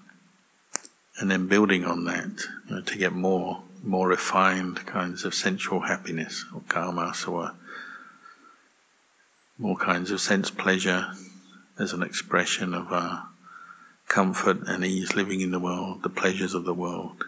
and 1.20 1.30
then 1.30 1.46
building 1.46 1.84
on 1.84 2.04
that 2.04 2.44
you 2.66 2.74
know, 2.74 2.80
to 2.80 2.96
get 2.96 3.12
more, 3.12 3.62
more 3.84 4.08
refined 4.08 4.86
kinds 4.86 5.24
of 5.24 5.34
sensual 5.34 5.80
happiness 5.80 6.46
or 6.54 6.62
kama, 6.66 7.14
or 7.28 7.44
uh, 7.44 7.50
more 9.58 9.76
kinds 9.76 10.10
of 10.10 10.20
sense 10.20 10.50
pleasure 10.50 11.12
as 11.78 11.92
an 11.92 12.02
expression 12.02 12.72
of 12.72 12.90
our 12.90 13.28
comfort 14.08 14.66
and 14.66 14.82
ease 14.84 15.14
living 15.14 15.42
in 15.42 15.50
the 15.50 15.60
world, 15.60 16.02
the 16.02 16.08
pleasures 16.08 16.54
of 16.54 16.64
the 16.64 16.74
world. 16.74 17.22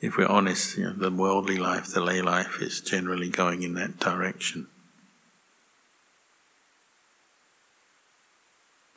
If 0.00 0.16
we're 0.16 0.26
honest, 0.26 0.78
you 0.78 0.84
know, 0.84 0.92
the 0.92 1.10
worldly 1.10 1.58
life, 1.58 1.88
the 1.88 2.00
lay 2.00 2.22
life, 2.22 2.62
is 2.62 2.80
generally 2.80 3.30
going 3.30 3.64
in 3.64 3.74
that 3.74 3.98
direction. 3.98 4.68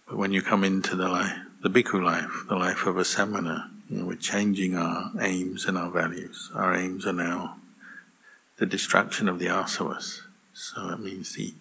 But 0.07 0.17
when 0.17 0.31
you 0.31 0.43
come 0.43 0.63
into 0.63 0.95
the 0.95 1.09
life, 1.09 1.37
the 1.61 1.69
bhikkhu 1.69 2.03
life, 2.03 2.45
the 2.49 2.55
life 2.55 2.85
of 2.85 2.97
a 2.97 3.05
samana, 3.05 3.69
you 3.89 3.97
know, 3.97 4.05
we're 4.05 4.15
changing 4.15 4.75
our 4.75 5.11
aims 5.19 5.65
and 5.65 5.77
our 5.77 5.91
values. 5.91 6.49
Our 6.55 6.75
aims 6.75 7.05
are 7.05 7.13
now 7.13 7.57
the 8.57 8.65
destruction 8.65 9.27
of 9.27 9.37
the 9.37 9.47
asavas. 9.47 10.21
So 10.53 10.89
it 10.89 10.99
means 10.99 11.35
the 11.35 11.53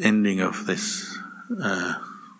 ending 0.00 0.40
of 0.40 0.66
this 0.66 1.18
uh, 1.62 1.94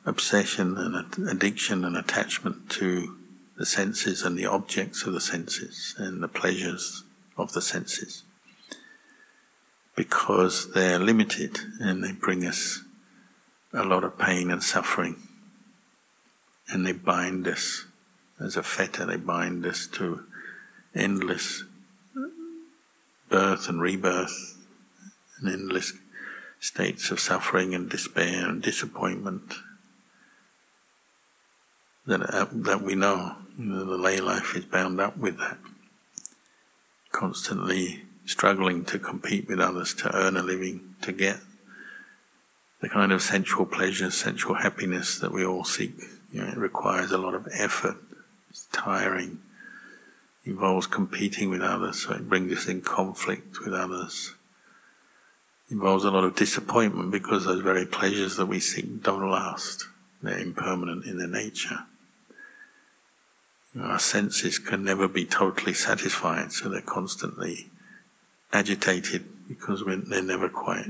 obsession 0.06 0.76
and 0.78 1.28
addiction 1.28 1.84
and 1.84 1.96
attachment 1.96 2.70
to 2.70 3.16
the 3.56 3.66
senses 3.66 4.22
and 4.22 4.38
the 4.38 4.46
objects 4.46 5.04
of 5.04 5.12
the 5.12 5.20
senses 5.20 5.94
and 5.98 6.22
the 6.22 6.28
pleasures 6.28 7.04
of 7.36 7.52
the 7.52 7.60
senses. 7.60 8.22
Because 9.94 10.72
they're 10.72 10.98
limited 10.98 11.58
and 11.80 12.02
they 12.02 12.12
bring 12.12 12.46
us 12.46 12.82
a 13.74 13.84
lot 13.84 14.04
of 14.04 14.18
pain 14.18 14.50
and 14.50 14.62
suffering. 14.62 15.16
And 16.72 16.86
they 16.86 16.92
bind 16.92 17.48
us 17.48 17.86
as 18.38 18.56
a 18.56 18.62
fetter, 18.62 19.04
they 19.04 19.16
bind 19.16 19.66
us 19.66 19.86
to 19.88 20.24
endless 20.94 21.64
birth 23.28 23.68
and 23.68 23.80
rebirth 23.80 24.56
and 25.38 25.52
endless 25.52 25.92
states 26.58 27.10
of 27.10 27.20
suffering 27.20 27.74
and 27.74 27.88
despair 27.88 28.48
and 28.48 28.62
disappointment 28.62 29.54
that, 32.06 32.22
uh, 32.34 32.46
that 32.52 32.82
we 32.82 32.94
know. 32.94 33.36
You 33.58 33.64
know. 33.66 33.84
The 33.84 33.96
lay 33.96 34.20
life 34.20 34.56
is 34.56 34.64
bound 34.64 35.00
up 35.00 35.16
with 35.16 35.38
that. 35.38 35.58
Constantly 37.12 38.04
struggling 38.24 38.84
to 38.86 38.98
compete 38.98 39.48
with 39.48 39.60
others 39.60 39.94
to 39.94 40.14
earn 40.14 40.36
a 40.36 40.42
living, 40.42 40.94
to 41.02 41.12
get 41.12 41.38
the 42.80 42.88
kind 42.88 43.12
of 43.12 43.22
sensual 43.22 43.66
pleasure, 43.66 44.10
sensual 44.10 44.54
happiness 44.54 45.18
that 45.18 45.32
we 45.32 45.44
all 45.44 45.64
seek. 45.64 45.94
You 46.32 46.42
know, 46.42 46.48
it 46.48 46.56
requires 46.56 47.10
a 47.10 47.18
lot 47.18 47.34
of 47.34 47.48
effort. 47.52 47.96
It's 48.50 48.66
tiring. 48.72 49.40
Involves 50.44 50.86
competing 50.86 51.50
with 51.50 51.60
others, 51.60 52.04
so 52.04 52.14
it 52.14 52.28
brings 52.28 52.52
us 52.56 52.66
in 52.66 52.80
conflict 52.80 53.60
with 53.64 53.74
others 53.74 54.34
involves 55.70 56.04
a 56.04 56.10
lot 56.10 56.24
of 56.24 56.34
disappointment 56.34 57.10
because 57.10 57.44
those 57.44 57.62
very 57.62 57.86
pleasures 57.86 58.36
that 58.36 58.46
we 58.46 58.60
seek 58.60 59.02
don't 59.02 59.30
last. 59.30 59.86
They're 60.22 60.38
impermanent 60.38 61.06
in 61.06 61.18
their 61.18 61.28
nature. 61.28 61.84
Our 63.80 64.00
senses 64.00 64.58
can 64.58 64.82
never 64.82 65.06
be 65.06 65.24
totally 65.24 65.74
satisfied, 65.74 66.52
so 66.52 66.68
they're 66.68 66.80
constantly 66.80 67.70
agitated 68.52 69.24
because 69.48 69.84
they're 69.86 70.22
never 70.22 70.48
quite 70.48 70.86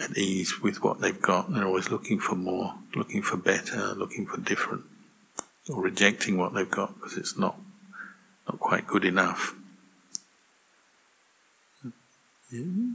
at 0.00 0.16
ease 0.16 0.60
with 0.60 0.82
what 0.82 1.00
they've 1.00 1.20
got. 1.20 1.52
They're 1.52 1.66
always 1.66 1.90
looking 1.90 2.18
for 2.18 2.34
more, 2.34 2.74
looking 2.94 3.22
for 3.22 3.36
better, 3.36 3.94
looking 3.94 4.26
for 4.26 4.38
different, 4.38 4.84
or 5.68 5.82
rejecting 5.82 6.36
what 6.36 6.54
they've 6.54 6.70
got 6.70 6.94
because 6.94 7.16
it's 7.16 7.38
not 7.38 7.58
not 8.46 8.60
quite 8.60 8.86
good 8.86 9.04
enough. 9.04 9.54
The 12.50 12.94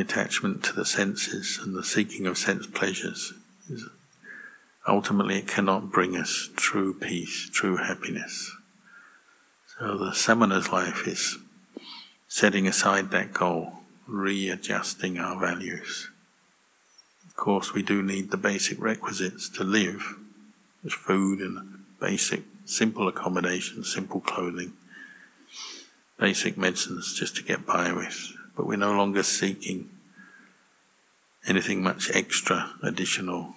attachment 0.00 0.64
to 0.64 0.72
the 0.72 0.86
senses 0.86 1.60
and 1.62 1.76
the 1.76 1.84
seeking 1.84 2.26
of 2.26 2.38
sense 2.38 2.66
pleasures 2.66 3.34
is 3.70 3.84
ultimately 4.88 5.38
it 5.38 5.46
cannot 5.46 5.92
bring 5.92 6.16
us 6.16 6.48
true 6.56 6.94
peace, 6.94 7.50
true 7.52 7.76
happiness. 7.76 8.56
So 9.78 9.98
the 9.98 10.12
samana's 10.12 10.70
life 10.70 11.06
is 11.06 11.36
setting 12.34 12.66
aside 12.66 13.10
that 13.10 13.32
goal, 13.32 13.72
readjusting 14.06 15.18
our 15.18 15.38
values. 15.38 16.10
Of 17.26 17.36
course, 17.36 17.72
we 17.72 17.82
do 17.82 18.02
need 18.02 18.30
the 18.30 18.36
basic 18.36 18.80
requisites 18.80 19.48
to 19.50 19.64
live, 19.64 20.16
as 20.84 20.92
food 20.92 21.40
and 21.40 21.84
basic, 22.00 22.42
simple 22.64 23.08
accommodation, 23.08 23.84
simple 23.84 24.20
clothing, 24.20 24.72
basic 26.18 26.58
medicines 26.58 27.14
just 27.14 27.36
to 27.36 27.42
get 27.42 27.66
by 27.66 27.92
with 27.92 28.32
but 28.56 28.66
we're 28.66 28.76
no 28.76 28.92
longer 28.92 29.22
seeking 29.22 29.90
anything 31.46 31.82
much 31.82 32.10
extra, 32.14 32.72
additional. 32.82 33.54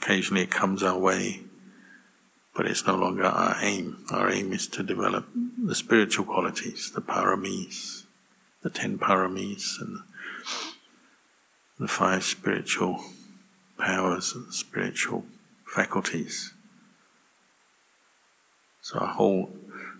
Occasionally 0.00 0.42
it 0.42 0.50
comes 0.50 0.82
our 0.82 0.98
way, 0.98 1.42
but 2.54 2.66
it's 2.66 2.86
no 2.86 2.96
longer 2.96 3.24
our 3.24 3.56
aim. 3.62 4.04
Our 4.10 4.30
aim 4.30 4.52
is 4.52 4.66
to 4.68 4.82
develop 4.82 5.26
the 5.66 5.74
spiritual 5.74 6.24
qualities, 6.24 6.92
the 6.94 7.00
paramis, 7.00 8.04
the 8.62 8.70
ten 8.70 8.98
paramis, 8.98 9.80
and 9.80 9.98
the 11.78 11.88
five 11.88 12.24
spiritual 12.24 13.02
powers 13.78 14.32
and 14.34 14.52
spiritual 14.54 15.24
faculties. 15.66 16.54
So 18.80 18.98
our 19.00 19.14
whole 19.14 19.50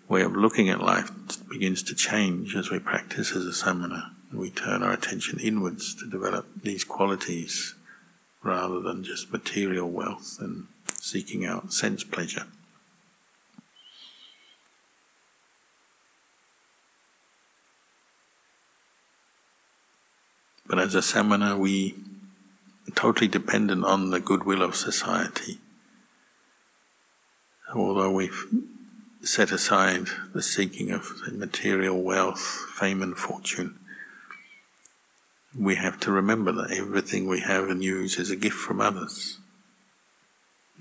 way 0.09 0.23
of 0.23 0.37
looking 0.37 0.69
at 0.69 0.81
life 0.81 1.11
begins 1.51 1.83
to 1.85 1.95
change 1.95 2.55
as 2.55 2.71
we 2.71 2.79
practice 2.79 3.35
as 3.35 3.45
a 3.45 3.53
samana. 3.53 4.13
We 4.33 4.51
turn 4.51 4.83
our 4.83 4.93
attention 4.93 5.41
inwards 5.41 5.95
to 5.97 6.09
develop 6.09 6.47
these 6.63 6.85
qualities 6.85 7.75
rather 8.43 8.81
than 8.81 9.03
just 9.03 9.33
material 9.33 9.91
wealth 9.91 10.37
and 10.41 10.67
seeking 11.01 11.45
out 11.45 11.73
sense 11.73 12.05
pleasure. 12.05 12.47
But 20.69 20.79
as 20.79 20.95
a 20.95 21.03
samana, 21.03 21.57
we 21.57 21.95
are 22.89 22.95
totally 22.95 23.29
dependent 23.29 23.85
on 23.85 24.11
the 24.11 24.21
goodwill 24.21 24.63
of 24.63 24.75
society. 24.75 25.59
Although 27.75 28.13
we've 28.13 28.47
set 29.23 29.51
aside 29.51 30.07
the 30.33 30.43
seeking 30.43 30.91
of 30.91 31.13
material 31.33 32.01
wealth, 32.01 32.69
fame, 32.75 33.03
and 33.03 33.17
fortune. 33.17 33.79
we 35.59 35.77
have 35.77 35.99
to 35.99 36.13
remember 36.13 36.53
that 36.53 36.71
everything 36.71 37.27
we 37.27 37.41
have 37.41 37.69
and 37.69 37.83
use 37.83 38.19
is 38.19 38.31
a 38.31 38.37
gift 38.37 38.57
from 38.57 38.81
others. 38.81 39.39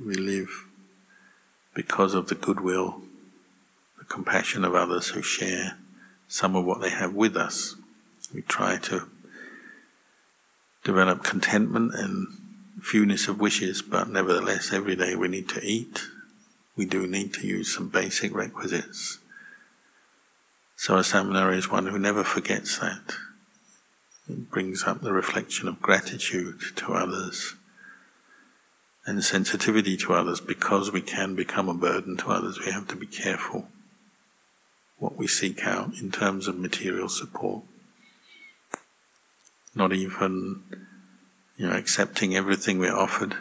We 0.03 0.15
live 0.15 0.65
because 1.73 2.13
of 2.13 2.27
the 2.27 2.35
goodwill, 2.35 3.01
the 3.97 4.05
compassion 4.05 4.65
of 4.65 4.75
others 4.75 5.09
who 5.09 5.21
share 5.21 5.77
some 6.27 6.55
of 6.55 6.65
what 6.65 6.81
they 6.81 6.89
have 6.89 7.13
with 7.13 7.37
us. 7.37 7.75
We 8.33 8.41
try 8.41 8.77
to 8.77 9.07
develop 10.85 11.23
contentment 11.23 11.93
and 11.95 12.27
fewness 12.81 13.27
of 13.27 13.41
wishes, 13.41 13.81
but 13.81 14.07
nevertheless, 14.07 14.71
every 14.71 14.95
day 14.95 15.15
we 15.15 15.27
need 15.27 15.49
to 15.49 15.61
eat. 15.61 16.03
We 16.77 16.85
do 16.85 17.07
need 17.07 17.33
to 17.33 17.47
use 17.47 17.73
some 17.73 17.89
basic 17.89 18.33
requisites. 18.33 19.17
So 20.77 20.97
a 20.97 21.03
samana 21.03 21.49
is 21.49 21.71
one 21.71 21.87
who 21.87 21.97
never 21.97 22.23
forgets 22.23 22.77
that. 22.79 23.15
It 24.29 24.51
brings 24.51 24.83
up 24.83 25.01
the 25.01 25.13
reflection 25.13 25.67
of 25.67 25.81
gratitude 25.81 26.59
to 26.77 26.93
others 26.93 27.55
and 29.05 29.23
sensitivity 29.23 29.97
to 29.97 30.13
others 30.13 30.39
because 30.39 30.91
we 30.91 31.01
can 31.01 31.35
become 31.35 31.69
a 31.69 31.73
burden 31.73 32.17
to 32.17 32.29
others. 32.29 32.59
We 32.59 32.71
have 32.71 32.87
to 32.89 32.95
be 32.95 33.07
careful 33.07 33.69
what 34.97 35.17
we 35.17 35.27
seek 35.27 35.65
out 35.65 35.93
in 36.01 36.11
terms 36.11 36.47
of 36.47 36.57
material 36.57 37.09
support. 37.09 37.63
Not 39.75 39.93
even, 39.93 40.63
you 41.57 41.67
know, 41.67 41.75
accepting 41.75 42.35
everything 42.35 42.79
we're 42.79 42.95
offered. 42.95 43.35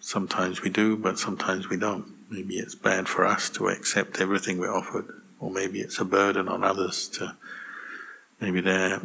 Sometimes 0.00 0.62
we 0.62 0.70
do, 0.70 0.96
but 0.96 1.18
sometimes 1.18 1.68
we 1.68 1.76
don't. 1.76 2.06
Maybe 2.28 2.56
it's 2.56 2.74
bad 2.74 3.08
for 3.08 3.24
us 3.24 3.48
to 3.50 3.68
accept 3.68 4.20
everything 4.20 4.58
we're 4.58 4.74
offered, 4.74 5.06
or 5.38 5.50
maybe 5.50 5.80
it's 5.80 6.00
a 6.00 6.04
burden 6.04 6.48
on 6.48 6.64
others 6.64 7.08
to, 7.10 7.36
maybe 8.40 8.60
they're 8.60 9.00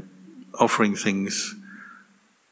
offering 0.60 0.96
things 0.96 1.56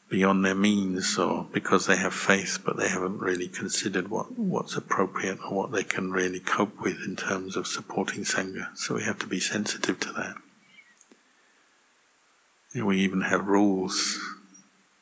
beyond 0.09 0.43
their 0.43 0.55
means 0.55 1.17
or 1.17 1.47
because 1.53 1.85
they 1.85 1.95
have 1.95 2.13
faith 2.13 2.59
but 2.65 2.77
they 2.77 2.89
haven't 2.89 3.19
really 3.19 3.47
considered 3.47 4.09
what, 4.09 4.37
what's 4.37 4.75
appropriate 4.75 5.37
or 5.45 5.55
what 5.55 5.71
they 5.71 5.83
can 5.83 6.11
really 6.11 6.39
cope 6.39 6.81
with 6.81 6.97
in 7.05 7.15
terms 7.15 7.55
of 7.55 7.67
supporting 7.67 8.23
Sangha. 8.23 8.75
So 8.75 8.95
we 8.95 9.03
have 9.03 9.19
to 9.19 9.27
be 9.27 9.39
sensitive 9.39 9.99
to 10.01 10.11
that. 10.13 10.35
We 12.75 12.99
even 12.99 13.21
have 13.21 13.47
rules 13.47 14.19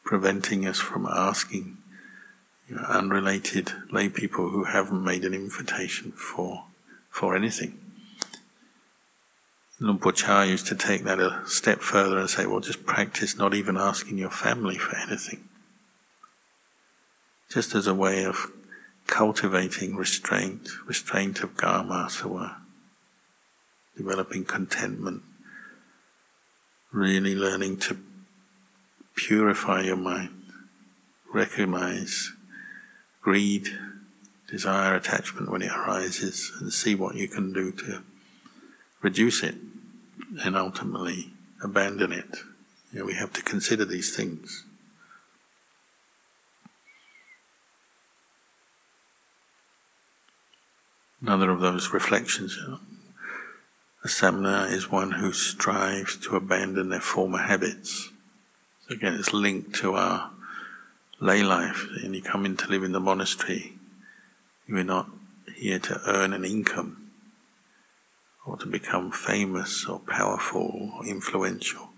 preventing 0.03 0.65
us 0.65 0.80
from 0.80 1.06
asking 1.06 1.77
you 2.69 2.75
know, 2.75 2.84
unrelated 2.84 3.71
lay 3.91 4.08
people 4.10 4.49
who 4.49 4.65
haven't 4.65 5.03
made 5.03 5.25
an 5.25 5.34
invitation 5.34 6.12
for, 6.13 6.63
for 7.10 7.36
anything. 7.36 7.77
Luang 9.80 9.99
Por 9.99 10.12
Chah 10.12 10.43
used 10.43 10.65
to 10.67 10.75
take 10.75 11.03
that 11.03 11.19
a 11.19 11.43
step 11.45 11.82
further 11.82 12.17
and 12.17 12.30
say, 12.30 12.45
well, 12.45 12.62
just 12.62 12.86
practice 12.86 13.38
not 13.38 13.53
even 13.53 13.77
asking 13.77 14.17
your 14.17 14.32
family 14.32 14.77
for 14.77 14.95
anything. 14.95 15.47
Just 17.49 17.75
as 17.75 17.86
a 17.86 17.93
way 17.93 18.23
of 18.23 18.51
cultivating 19.06 19.95
restraint, 19.95 20.69
restraint 20.86 21.41
of 21.41 21.56
karma, 21.56 22.10
so 22.10 22.38
uh, 22.38 22.53
developing 23.95 24.45
contentment, 24.45 25.21
really 26.98 27.36
learning 27.36 27.78
to 27.78 27.98
purify 29.16 29.82
your 29.82 29.96
mind, 29.96 30.44
recognize 31.32 32.34
greed, 33.22 33.68
desire, 34.50 34.96
attachment 34.96 35.52
when 35.52 35.62
it 35.62 35.72
arises, 35.72 36.52
and 36.60 36.74
see 36.74 36.96
what 36.96 37.16
you 37.16 37.28
can 37.28 37.54
do 37.54 37.72
to 37.72 38.02
reduce 39.02 39.44
it 39.44 39.56
and 40.44 40.56
ultimately 40.56 41.34
abandon 41.64 42.12
it. 42.12 42.38
You 42.92 43.00
know, 43.00 43.06
we 43.06 43.16
have 43.16 43.34
to 43.34 43.44
consider 43.44 43.86
these 43.86 44.16
things. 44.16 44.64
Another 51.22 51.50
of 51.50 51.60
those 51.60 51.94
reflections, 51.94 52.58
a 54.08 54.10
samana 54.10 54.67
is 54.70 54.89
one 54.89 55.12
who 55.12 55.34
strives 55.34 56.15
to 56.15 56.38
abandon 56.38 56.88
their 56.88 57.02
former 57.02 57.39
habits. 57.39 58.10
So 58.88 58.96
again, 58.96 59.15
it's 59.15 59.34
linked 59.34 59.76
to 59.82 59.96
our 59.96 60.32
lay 61.20 61.43
life. 61.43 61.89
And 62.02 62.15
you 62.15 62.22
come 62.22 62.46
in 62.46 62.56
to 62.56 62.70
live 62.70 62.84
in 62.84 62.93
the 62.93 63.02
monastery, 63.02 63.74
you 64.65 64.78
are 64.78 64.84
not 64.86 65.10
here 65.54 65.80
to 65.80 66.00
earn 66.08 66.32
an 66.32 66.46
income 66.46 67.12
or 68.46 68.56
to 68.56 68.65
become 68.65 69.12
famous 69.12 69.86
or 69.86 70.00
powerful 70.00 70.93
or 70.96 71.06
influential. 71.06 71.89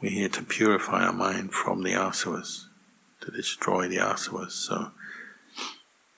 We're 0.00 0.12
here 0.12 0.28
to 0.28 0.44
purify 0.44 1.04
our 1.04 1.12
mind 1.12 1.52
from 1.52 1.82
the 1.82 1.94
asavas, 1.94 2.66
to 3.22 3.32
destroy 3.32 3.88
the 3.88 3.96
asavas. 3.96 4.52
So 4.52 4.92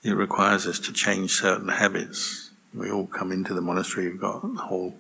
it 0.03 0.13
requires 0.13 0.67
us 0.67 0.79
to 0.81 0.93
change 0.93 1.31
certain 1.31 1.69
habits. 1.69 2.44
We 2.75 2.91
all 2.91 3.07
come 3.07 3.31
into 3.31 3.55
the 3.55 3.61
monastery, 3.61 4.11
we've 4.11 4.21
got 4.21 4.45
a 4.45 4.49
whole 4.49 4.97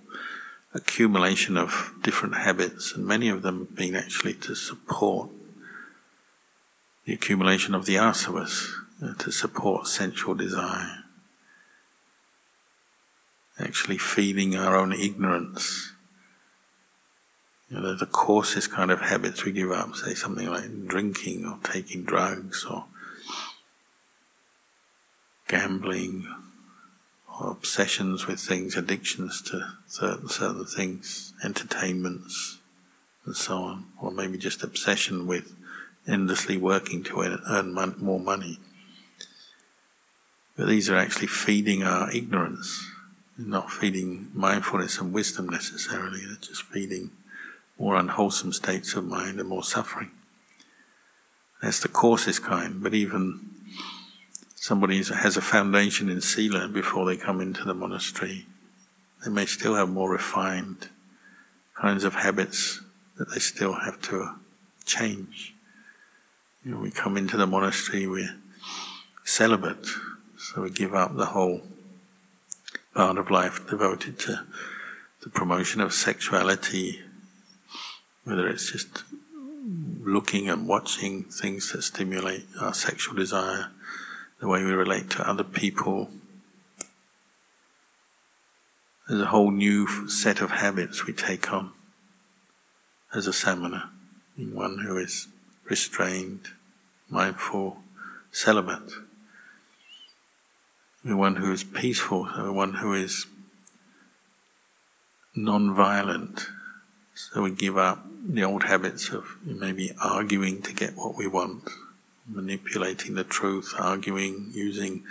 accumulation 0.73 1.57
of 1.57 1.93
different 2.03 2.37
habits, 2.37 2.93
and 2.93 3.07
many 3.07 3.29
of 3.29 3.43
them 3.43 3.69
being 3.75 3.97
actually 3.97 4.35
to 4.35 4.55
support 4.55 5.31
the 7.05 7.15
accumulation 7.15 7.75
of 7.75 7.87
the 7.87 7.97
asavas, 7.97 8.71
uh, 9.03 9.15
to 9.15 9.31
support 9.31 9.87
sensual 9.89 10.35
desire 10.35 11.05
actually 13.59 13.99
feeding 13.99 14.57
our 14.57 14.77
own 14.77 14.93
ignorance. 14.93 15.93
You 17.71 17.81
know, 17.81 17.95
the 17.97 18.07
coarsest 18.07 18.71
kind 18.71 18.91
of 18.91 19.01
habits 19.01 19.45
we 19.45 19.53
give 19.53 19.71
up, 19.71 19.95
say 19.97 20.15
something 20.15 20.49
like 20.49 20.87
drinking 20.87 21.47
or 21.47 21.59
taking 21.63 22.05
drugs 22.05 22.65
or 22.65 22.85
gambling 25.49 26.27
or 27.40 27.51
obsessions 27.51 28.27
with 28.27 28.40
things, 28.40 28.77
addictions 28.77 29.42
to 29.42 29.73
certain, 29.87 30.29
certain 30.29 30.64
things, 30.64 31.33
entertainments, 31.44 32.59
and 33.25 33.37
so 33.37 33.57
on, 33.59 33.87
or 34.01 34.11
maybe 34.11 34.38
just 34.38 34.62
obsession 34.62 35.27
with 35.27 35.55
endlessly 36.07 36.57
working 36.57 37.03
to 37.03 37.40
earn 37.49 37.73
mon- 37.73 37.97
more 37.99 38.20
money. 38.20 38.59
But 40.57 40.68
these 40.68 40.88
are 40.88 40.97
actually 40.97 41.27
feeding 41.27 41.83
our 41.83 42.11
ignorance 42.12 42.90
not 43.37 43.70
feeding 43.70 44.31
mindfulness 44.33 44.99
and 44.99 45.12
wisdom 45.12 45.49
necessarily, 45.49 46.20
they're 46.25 46.37
just 46.37 46.62
feeding 46.62 47.11
more 47.79 47.97
unwholesome 47.97 48.53
states 48.53 48.94
of 48.94 49.05
mind 49.05 49.40
and 49.40 49.49
more 49.49 49.64
suffering. 49.64 50.11
That's 51.61 51.81
the 51.81 51.88
coarsest 51.88 52.42
kind, 52.42 52.83
but 52.83 52.94
even 52.94 53.51
somebody 54.64 54.96
has 55.03 55.37
a 55.37 55.42
foundation 55.42 56.09
in 56.09 56.22
Sila 56.22 56.68
before 56.68 57.05
they 57.05 57.18
come 57.18 57.42
into 57.42 57.64
the 57.64 57.74
monastery, 57.74 58.46
they 59.22 59.31
may 59.31 59.44
still 59.44 59.74
have 59.74 59.90
more 59.90 60.11
refined 60.11 60.88
kinds 61.74 62.03
of 62.03 62.14
habits 62.14 62.81
that 63.18 63.31
they 63.31 63.40
still 63.40 63.74
have 63.74 64.00
to 64.00 64.37
change. 64.87 65.55
You 66.64 66.70
know, 66.70 66.81
we 66.81 66.90
come 66.90 67.18
into 67.18 67.37
the 67.37 67.46
monastery, 67.46 68.07
we're 68.07 68.37
celibate, 69.22 69.87
so 70.38 70.62
we 70.62 70.70
give 70.70 70.94
up 70.94 71.14
the 71.14 71.27
whole 71.27 71.61
part 72.94 73.18
of 73.18 73.31
life 73.31 73.68
devoted 73.68 74.18
to 74.20 74.46
the 75.22 75.29
promotion 75.29 75.83
of 75.83 75.92
sexuality, 75.92 77.03
whether 78.24 78.48
it's 78.48 78.72
just 78.72 79.03
looking 80.00 80.48
and 80.48 80.66
watching 80.66 81.24
things 81.24 81.70
that 81.72 81.83
stimulate 81.83 82.46
our 82.59 82.72
sexual 82.72 83.14
desire, 83.14 83.68
the 84.44 84.50
way 84.50 84.62
we 84.62 84.72
relate 84.72 85.09
to 85.09 85.26
other 85.26 85.42
people. 85.42 86.11
There's 89.09 89.22
a 89.22 89.26
whole 89.28 89.50
new 89.50 90.07
set 90.07 90.42
of 90.42 90.50
habits 90.50 91.07
we 91.07 91.14
take 91.14 91.50
on 91.50 91.72
as 93.14 93.26
a 93.26 93.33
samana, 93.33 93.90
one 94.37 94.80
who 94.80 94.98
is 94.98 95.28
restrained, 95.70 96.48
mindful, 97.09 97.78
celibate 98.33 98.92
one 101.04 101.37
who 101.37 101.50
is 101.50 101.64
peaceful, 101.64 102.24
one 102.52 102.74
who 102.74 102.92
is 102.92 103.26
non-violent. 105.35 106.48
So 107.14 107.42
we 107.42 107.50
give 107.50 107.78
up 107.78 108.04
the 108.28 108.44
old 108.44 108.64
habits 108.64 109.09
of 109.09 109.38
maybe 109.42 109.92
arguing 110.02 110.61
to 110.62 110.74
get 110.74 110.96
what 110.96 111.16
we 111.16 111.26
want, 111.26 111.70
manipulating 112.27 113.15
the 113.15 113.25
truth, 113.25 113.75
arguing, 113.79 114.51
using 114.53 115.05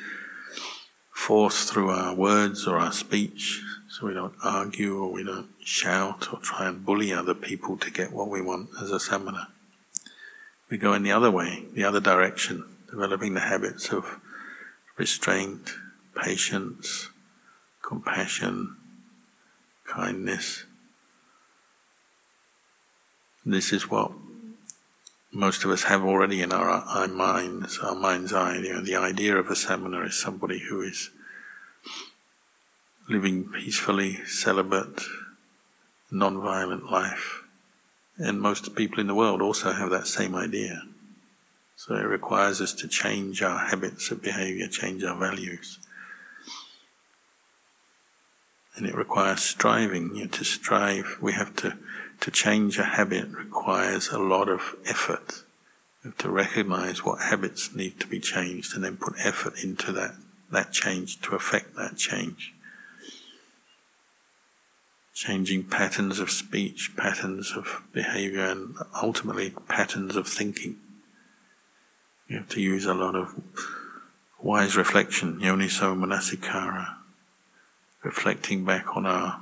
force 1.11 1.69
through 1.69 1.89
our 1.89 2.13
words 2.15 2.67
or 2.67 2.77
our 2.77 2.91
speech, 2.91 3.61
so 3.87 4.07
we 4.07 4.13
don't 4.13 4.33
argue 4.43 4.97
or 4.97 5.11
we 5.11 5.23
don't 5.23 5.49
shout 5.63 6.33
or 6.33 6.39
try 6.39 6.67
and 6.67 6.85
bully 6.85 7.13
other 7.13 7.35
people 7.35 7.77
to 7.77 7.91
get 7.91 8.11
what 8.11 8.29
we 8.29 8.41
want 8.41 8.69
as 8.81 8.89
a 8.91 8.99
samana. 8.99 9.49
We 10.69 10.77
go 10.77 10.93
in 10.93 11.03
the 11.03 11.11
other 11.11 11.29
way, 11.29 11.65
the 11.73 11.83
other 11.83 11.99
direction, 11.99 12.65
developing 12.89 13.35
the 13.35 13.41
habits 13.41 13.89
of 13.89 14.19
restraint, 14.97 15.75
patience, 16.15 17.09
compassion, 17.83 18.75
kindness. 19.85 20.65
This 23.45 23.71
is 23.71 23.89
what 23.89 24.11
most 25.33 25.63
of 25.63 25.71
us 25.71 25.83
have 25.83 26.03
already 26.03 26.41
in 26.41 26.51
our, 26.51 26.69
our 26.69 27.07
minds, 27.07 27.79
our 27.79 27.95
mind's 27.95 28.31
eye. 28.31 28.57
You 28.57 28.73
know, 28.73 28.81
the 28.81 28.95
idea 28.95 29.35
of 29.35 29.47
a 29.47 29.55
samana 29.55 30.01
is 30.01 30.19
somebody 30.19 30.59
who 30.59 30.81
is 30.81 31.09
living 33.09 33.49
peacefully, 33.49 34.19
celibate, 34.25 35.01
non-violent 36.11 36.91
life. 36.91 37.41
And 38.17 38.39
most 38.39 38.75
people 38.75 38.99
in 38.99 39.07
the 39.07 39.15
world 39.15 39.41
also 39.41 39.73
have 39.73 39.89
that 39.89 40.07
same 40.07 40.35
idea. 40.35 40.83
So 41.75 41.95
it 41.95 42.03
requires 42.03 42.61
us 42.61 42.73
to 42.73 42.87
change 42.87 43.41
our 43.41 43.57
habits 43.57 44.11
of 44.11 44.21
behavior, 44.21 44.67
change 44.67 45.03
our 45.03 45.17
values. 45.17 45.79
And 48.75 48.85
it 48.85 48.95
requires 48.95 49.41
striving. 49.41 50.15
You 50.15 50.25
know, 50.25 50.29
to 50.29 50.45
strive, 50.45 51.17
we 51.21 51.33
have 51.33 51.55
to, 51.57 51.77
to 52.23 52.31
change 52.31 52.79
a 52.79 52.83
habit 52.83 53.27
requires 53.29 54.09
a 54.09 54.17
lot 54.17 54.49
of 54.49 54.75
effort. 54.85 55.43
You 56.03 56.09
have 56.09 56.17
to 56.19 56.29
recognize 56.29 57.05
what 57.05 57.21
habits 57.21 57.75
need 57.75 57.99
to 57.99 58.07
be 58.07 58.19
changed 58.19 58.73
and 58.75 58.83
then 58.83 58.97
put 58.97 59.13
effort 59.23 59.63
into 59.63 59.91
that, 59.91 60.15
that 60.51 60.73
change 60.73 61.21
to 61.21 61.35
affect 61.35 61.75
that 61.75 61.95
change 61.97 62.53
changing 65.13 65.63
patterns 65.63 66.19
of 66.19 66.31
speech, 66.31 66.91
patterns 66.97 67.53
of 67.55 67.83
behavior, 67.93 68.45
and 68.45 68.75
ultimately 69.01 69.53
patterns 69.67 70.15
of 70.15 70.27
thinking. 70.27 70.77
You 72.27 72.37
have 72.39 72.49
to 72.49 72.61
use 72.61 72.85
a 72.85 72.93
lot 72.93 73.15
of 73.15 73.39
wise 74.41 74.75
reflection, 74.75 75.39
yoniso 75.39 75.95
manasikara, 75.95 76.95
reflecting 78.03 78.65
back 78.65 78.97
on 78.97 79.05
our 79.05 79.39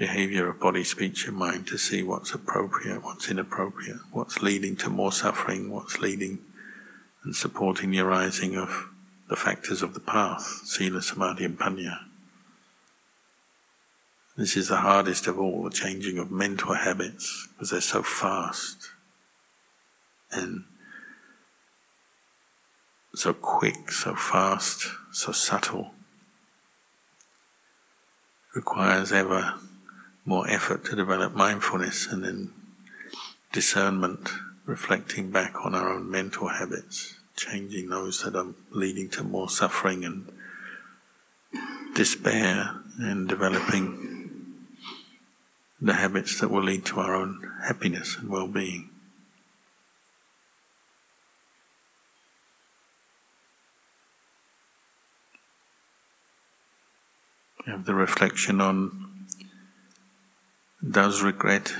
behavior 0.00 0.48
of 0.48 0.58
body, 0.58 0.82
speech, 0.82 1.28
and 1.28 1.36
mind 1.36 1.66
to 1.66 1.76
see 1.76 2.02
what's 2.02 2.32
appropriate, 2.32 3.04
what's 3.04 3.30
inappropriate, 3.30 3.98
what's 4.10 4.40
leading 4.40 4.74
to 4.74 4.88
more 4.88 5.12
suffering, 5.12 5.70
what's 5.70 6.00
leading 6.00 6.38
and 7.22 7.36
supporting 7.36 7.90
the 7.90 8.00
arising 8.00 8.56
of 8.56 8.88
the 9.28 9.36
factors 9.36 9.82
of 9.82 9.92
the 9.92 10.00
path, 10.00 10.62
sila, 10.64 11.02
samadhi, 11.02 11.44
and 11.44 11.58
panya. 11.58 11.98
This 14.38 14.56
is 14.56 14.68
the 14.68 14.78
hardest 14.78 15.26
of 15.26 15.38
all, 15.38 15.64
the 15.64 15.70
changing 15.70 16.16
of 16.16 16.30
mental 16.30 16.72
habits, 16.72 17.46
because 17.52 17.68
they're 17.68 17.82
so 17.82 18.02
fast 18.02 18.92
and 20.32 20.64
so 23.14 23.34
quick, 23.34 23.92
so 23.92 24.14
fast, 24.14 24.86
so 25.12 25.30
subtle. 25.30 25.90
requires 28.54 29.12
ever 29.12 29.54
more 30.30 30.48
effort 30.48 30.84
to 30.84 30.94
develop 30.94 31.34
mindfulness 31.34 32.06
and 32.06 32.22
then 32.22 32.52
discernment, 33.50 34.30
reflecting 34.64 35.28
back 35.28 35.52
on 35.64 35.74
our 35.74 35.92
own 35.92 36.08
mental 36.08 36.46
habits, 36.46 37.18
changing 37.34 37.88
those 37.88 38.22
that 38.22 38.36
are 38.36 38.54
leading 38.70 39.08
to 39.08 39.24
more 39.24 39.50
suffering 39.50 40.04
and 40.04 40.30
despair, 41.96 42.76
and 43.00 43.28
developing 43.28 44.68
the 45.80 45.94
habits 45.94 46.38
that 46.40 46.48
will 46.48 46.62
lead 46.62 46.84
to 46.84 47.00
our 47.00 47.12
own 47.12 47.50
happiness 47.66 48.16
and 48.16 48.28
well 48.28 48.46
being. 48.46 48.88
Have 57.66 57.84
the 57.84 57.94
reflection 57.94 58.60
on 58.60 59.09
does 60.88 61.22
regret 61.22 61.74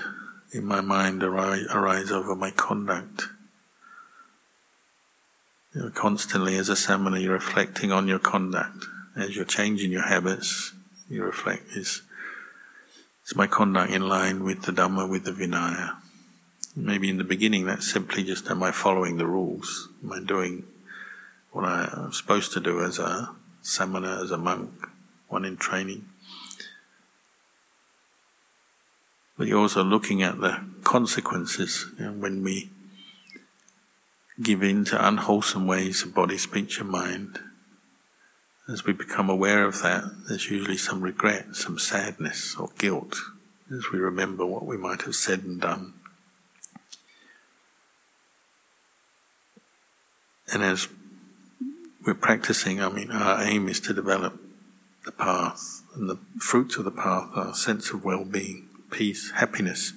in 0.52 0.64
my 0.64 0.80
mind 0.80 1.22
arise, 1.22 2.10
over 2.10 2.34
my 2.34 2.50
conduct? 2.50 3.28
You're 5.74 5.90
constantly, 5.90 6.56
as 6.56 6.68
a 6.68 6.76
samana, 6.76 7.18
you're 7.18 7.34
reflecting 7.34 7.92
on 7.92 8.08
your 8.08 8.18
conduct. 8.18 8.84
As 9.16 9.36
you're 9.36 9.44
changing 9.44 9.92
your 9.92 10.06
habits, 10.06 10.72
you 11.08 11.24
reflect 11.24 11.64
is 11.76 12.02
is 13.26 13.36
my 13.36 13.46
conduct 13.46 13.92
in 13.92 14.08
line 14.08 14.44
with 14.44 14.62
the 14.62 14.72
Dhamma, 14.72 15.08
with 15.08 15.24
the 15.24 15.32
Vinaya? 15.32 15.96
Maybe 16.74 17.08
in 17.10 17.18
the 17.18 17.24
beginning 17.24 17.66
that's 17.66 17.90
simply 17.90 18.24
just 18.24 18.50
am 18.50 18.62
I 18.62 18.72
following 18.72 19.16
the 19.16 19.26
rules? 19.26 19.88
Am 20.02 20.12
I 20.12 20.20
doing 20.20 20.64
what 21.52 21.64
I'm 21.64 22.12
supposed 22.12 22.52
to 22.52 22.60
do 22.60 22.82
as 22.82 22.98
a 22.98 23.30
samana, 23.62 24.20
as 24.22 24.30
a 24.30 24.38
monk, 24.38 24.70
one 25.28 25.44
in 25.44 25.56
training? 25.56 26.06
But 29.40 29.48
you're 29.48 29.60
also 29.60 29.82
looking 29.82 30.22
at 30.22 30.38
the 30.42 30.60
consequences 30.84 31.86
you 31.98 32.04
know, 32.04 32.12
when 32.12 32.44
we 32.44 32.68
give 34.42 34.62
in 34.62 34.84
to 34.84 35.08
unwholesome 35.08 35.66
ways 35.66 36.02
of 36.02 36.14
body, 36.14 36.36
speech, 36.36 36.78
and 36.78 36.90
mind. 36.90 37.38
As 38.70 38.84
we 38.84 38.92
become 38.92 39.30
aware 39.30 39.64
of 39.64 39.80
that, 39.80 40.04
there's 40.28 40.50
usually 40.50 40.76
some 40.76 41.00
regret, 41.00 41.56
some 41.56 41.78
sadness 41.78 42.54
or 42.54 42.68
guilt 42.76 43.16
as 43.74 43.90
we 43.90 43.98
remember 43.98 44.44
what 44.44 44.66
we 44.66 44.76
might 44.76 45.00
have 45.02 45.14
said 45.14 45.42
and 45.42 45.58
done. 45.58 45.94
And 50.52 50.62
as 50.62 50.86
we're 52.04 52.12
practicing, 52.12 52.82
I 52.82 52.90
mean, 52.90 53.10
our 53.10 53.42
aim 53.42 53.70
is 53.70 53.80
to 53.80 53.94
develop 53.94 54.38
the 55.06 55.12
path, 55.12 55.80
and 55.94 56.10
the 56.10 56.18
fruits 56.40 56.76
of 56.76 56.84
the 56.84 56.90
path 56.90 57.30
are 57.34 57.52
a 57.52 57.54
sense 57.54 57.90
of 57.90 58.04
well 58.04 58.26
being, 58.26 58.66
peace, 58.90 59.32
happiness. 59.32 59.92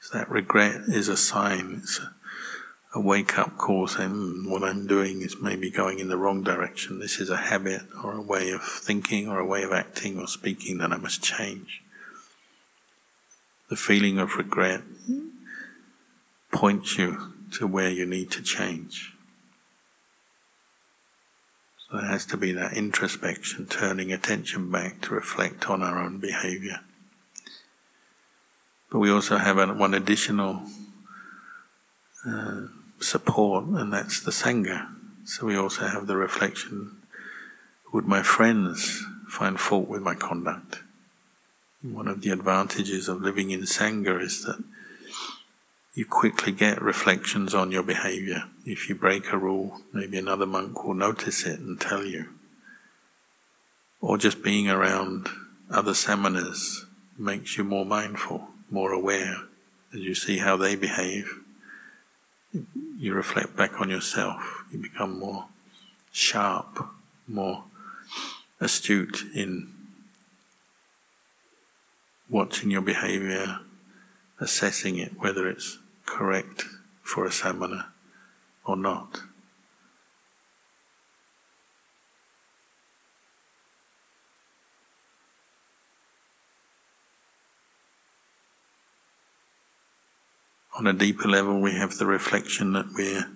So 0.00 0.18
that 0.18 0.30
regret 0.30 0.82
is 0.88 1.08
a 1.08 1.16
sign, 1.16 1.80
it's 1.82 2.00
a 2.94 3.00
wake 3.00 3.38
up 3.38 3.56
call 3.56 3.86
saying 3.86 4.10
mm, 4.10 4.50
what 4.50 4.62
I'm 4.62 4.86
doing 4.86 5.22
is 5.22 5.36
maybe 5.40 5.70
going 5.70 5.98
in 5.98 6.08
the 6.08 6.16
wrong 6.16 6.42
direction. 6.42 6.98
This 6.98 7.20
is 7.20 7.30
a 7.30 7.36
habit 7.36 7.82
or 8.02 8.14
a 8.14 8.22
way 8.22 8.50
of 8.50 8.62
thinking 8.62 9.28
or 9.28 9.38
a 9.38 9.46
way 9.46 9.62
of 9.62 9.72
acting 9.72 10.18
or 10.18 10.26
speaking 10.26 10.78
that 10.78 10.92
I 10.92 10.96
must 10.96 11.22
change. 11.22 11.82
The 13.68 13.76
feeling 13.76 14.18
of 14.18 14.36
regret 14.36 14.82
points 16.50 16.96
you 16.96 17.32
to 17.52 17.66
where 17.66 17.90
you 17.90 18.06
need 18.06 18.30
to 18.30 18.42
change. 18.42 19.12
So 21.90 21.98
there 21.98 22.06
has 22.06 22.26
to 22.26 22.36
be 22.36 22.52
that 22.52 22.74
introspection, 22.74 23.66
turning 23.66 24.12
attention 24.12 24.70
back 24.70 25.02
to 25.02 25.14
reflect 25.14 25.68
on 25.68 25.82
our 25.82 26.02
own 26.02 26.18
behavior. 26.18 26.80
But 28.90 29.00
we 29.00 29.10
also 29.10 29.36
have 29.36 29.56
one 29.76 29.94
additional 29.94 30.62
uh, 32.26 32.62
support, 33.00 33.64
and 33.66 33.92
that's 33.92 34.20
the 34.20 34.30
Sangha. 34.30 34.88
So 35.24 35.46
we 35.46 35.56
also 35.56 35.86
have 35.86 36.06
the 36.06 36.16
reflection 36.16 36.98
would 37.92 38.06
my 38.06 38.22
friends 38.22 39.04
find 39.26 39.58
fault 39.58 39.88
with 39.88 40.02
my 40.02 40.14
conduct? 40.14 40.80
One 41.82 42.08
of 42.08 42.20
the 42.20 42.30
advantages 42.30 43.08
of 43.08 43.22
living 43.22 43.50
in 43.50 43.62
Sangha 43.62 44.20
is 44.20 44.44
that 44.44 44.62
you 45.94 46.04
quickly 46.04 46.52
get 46.52 46.82
reflections 46.82 47.54
on 47.54 47.72
your 47.72 47.82
behavior. 47.82 48.44
If 48.64 48.88
you 48.88 48.94
break 48.94 49.32
a 49.32 49.38
rule, 49.38 49.80
maybe 49.92 50.18
another 50.18 50.46
monk 50.46 50.84
will 50.84 50.94
notice 50.94 51.46
it 51.46 51.60
and 51.60 51.80
tell 51.80 52.04
you. 52.04 52.26
Or 54.00 54.18
just 54.18 54.42
being 54.42 54.68
around 54.68 55.28
other 55.70 55.92
samanas 55.92 56.84
makes 57.18 57.56
you 57.56 57.64
more 57.64 57.86
mindful, 57.86 58.48
more 58.70 58.92
aware, 58.92 59.36
as 59.92 60.00
you 60.00 60.14
see 60.14 60.38
how 60.38 60.56
they 60.56 60.76
behave 60.76 61.40
you 62.98 63.14
reflect 63.14 63.56
back 63.56 63.80
on 63.80 63.88
yourself, 63.88 64.64
you 64.72 64.78
become 64.78 65.18
more 65.18 65.46
sharp, 66.10 66.88
more 67.26 67.64
astute 68.60 69.24
in 69.34 69.72
watching 72.28 72.70
your 72.70 72.80
behavior, 72.82 73.60
assessing 74.40 74.98
it, 74.98 75.12
whether 75.18 75.48
it's 75.48 75.78
correct 76.06 76.64
for 77.02 77.24
a 77.24 77.32
samana 77.32 77.88
or 78.64 78.76
not. 78.76 79.20
On 90.78 90.86
a 90.86 90.92
deeper 90.92 91.28
level, 91.28 91.60
we 91.60 91.72
have 91.72 91.98
the 91.98 92.06
reflection 92.06 92.72
that 92.72 92.86
we're, 92.94 93.28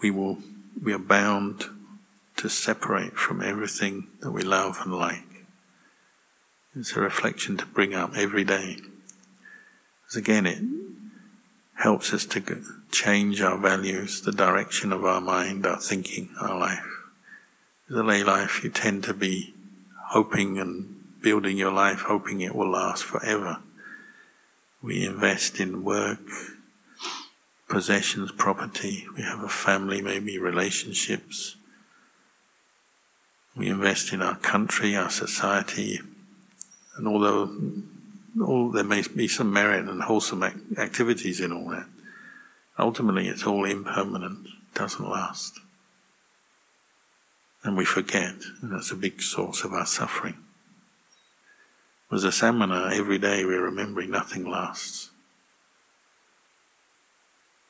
we 0.00 0.10
will, 0.10 0.38
we 0.80 0.92
are 0.92 0.98
bound 0.98 1.64
to 2.36 2.48
separate 2.48 3.14
from 3.14 3.42
everything 3.42 4.06
that 4.20 4.30
we 4.30 4.42
love 4.42 4.78
and 4.84 4.94
like. 4.94 5.44
It's 6.76 6.96
a 6.96 7.00
reflection 7.00 7.56
to 7.56 7.66
bring 7.66 7.92
up 7.92 8.16
every 8.16 8.44
day. 8.44 8.76
Because 8.76 10.16
again, 10.16 10.46
it 10.46 10.62
helps 11.82 12.14
us 12.14 12.24
to 12.26 12.62
change 12.92 13.42
our 13.42 13.58
values, 13.58 14.22
the 14.22 14.32
direction 14.32 14.92
of 14.92 15.04
our 15.04 15.20
mind, 15.20 15.66
our 15.66 15.80
thinking, 15.80 16.30
our 16.40 16.56
life. 16.56 16.86
In 17.88 17.96
The 17.96 18.04
lay 18.04 18.22
life, 18.22 18.62
you 18.62 18.70
tend 18.70 19.02
to 19.04 19.12
be 19.12 19.54
hoping 20.10 20.58
and 20.58 21.20
building 21.20 21.58
your 21.58 21.72
life, 21.72 22.02
hoping 22.02 22.40
it 22.40 22.54
will 22.54 22.70
last 22.70 23.02
forever 23.02 23.58
we 24.82 25.06
invest 25.06 25.60
in 25.60 25.84
work, 25.84 26.20
possessions, 27.68 28.32
property, 28.32 29.06
we 29.16 29.22
have 29.22 29.42
a 29.42 29.48
family, 29.48 30.02
maybe 30.02 30.38
relationships. 30.38 31.56
We 33.56 33.68
invest 33.68 34.12
in 34.12 34.22
our 34.22 34.36
country, 34.36 34.96
our 34.96 35.10
society, 35.10 36.00
and 36.96 37.06
although 37.06 37.50
all, 38.40 38.70
there 38.70 38.84
may 38.84 39.02
be 39.14 39.28
some 39.28 39.52
merit 39.52 39.88
and 39.88 40.02
wholesome 40.02 40.42
ac- 40.42 40.56
activities 40.78 41.40
in 41.40 41.52
all 41.52 41.68
that, 41.70 41.86
ultimately 42.78 43.28
it's 43.28 43.46
all 43.46 43.64
impermanent, 43.64 44.48
doesn't 44.74 45.08
last. 45.08 45.60
And 47.62 47.76
we 47.76 47.84
forget, 47.84 48.34
and 48.60 48.72
that's 48.72 48.90
a 48.90 48.96
big 48.96 49.22
source 49.22 49.64
of 49.64 49.72
our 49.72 49.86
suffering. 49.86 50.36
As 52.12 52.24
a 52.24 52.32
samana, 52.32 52.90
every 52.92 53.16
day 53.16 53.42
we're 53.42 53.64
remembering 53.64 54.10
nothing 54.10 54.44
lasts. 54.44 55.08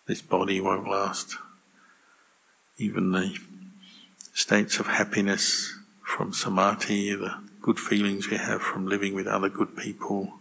This 0.08 0.20
body 0.20 0.60
won't 0.60 0.90
last. 0.90 1.36
Even 2.76 3.12
the 3.12 3.36
states 4.34 4.80
of 4.80 4.88
happiness 4.88 5.78
from 6.02 6.32
samadhi, 6.32 7.14
the 7.14 7.36
good 7.60 7.78
feelings 7.78 8.30
we 8.30 8.36
have 8.36 8.60
from 8.60 8.88
living 8.88 9.14
with 9.14 9.28
other 9.28 9.48
good 9.48 9.76
people, 9.76 10.32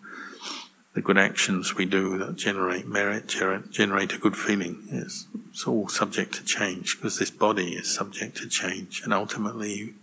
the 0.96 1.02
good 1.04 1.20
actions 1.20 1.76
we 1.76 1.86
do 1.86 2.18
that 2.18 2.38
generate 2.38 2.88
merit, 2.88 3.28
generate 3.70 4.14
a 4.14 4.18
good 4.18 4.36
feeling. 4.36 4.84
It's, 4.90 5.28
it's 5.52 5.68
all 5.68 5.88
subject 5.88 6.34
to 6.34 6.44
change 6.44 6.98
because 6.98 7.20
this 7.20 7.30
body 7.30 7.74
is 7.74 7.94
subject 7.94 8.38
to 8.38 8.50
change 8.50 9.04
and 9.04 9.14
ultimately 9.14 9.94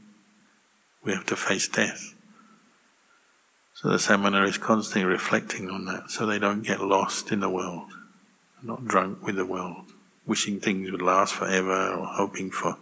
we 1.02 1.12
have 1.12 1.26
to 1.26 1.34
face 1.34 1.66
death. 1.66 2.14
So 3.80 3.90
the 3.90 4.00
samana 4.00 4.42
is 4.42 4.58
constantly 4.58 5.04
reflecting 5.04 5.70
on 5.70 5.84
that 5.84 6.10
so 6.10 6.26
they 6.26 6.40
don't 6.40 6.66
get 6.66 6.80
lost 6.80 7.30
in 7.30 7.38
the 7.38 7.48
world, 7.48 7.92
not 8.60 8.84
drunk 8.84 9.24
with 9.24 9.36
the 9.36 9.46
world, 9.46 9.92
wishing 10.26 10.58
things 10.58 10.90
would 10.90 11.00
last 11.00 11.34
forever 11.34 11.90
or 11.92 12.04
hoping 12.04 12.50
for 12.50 12.76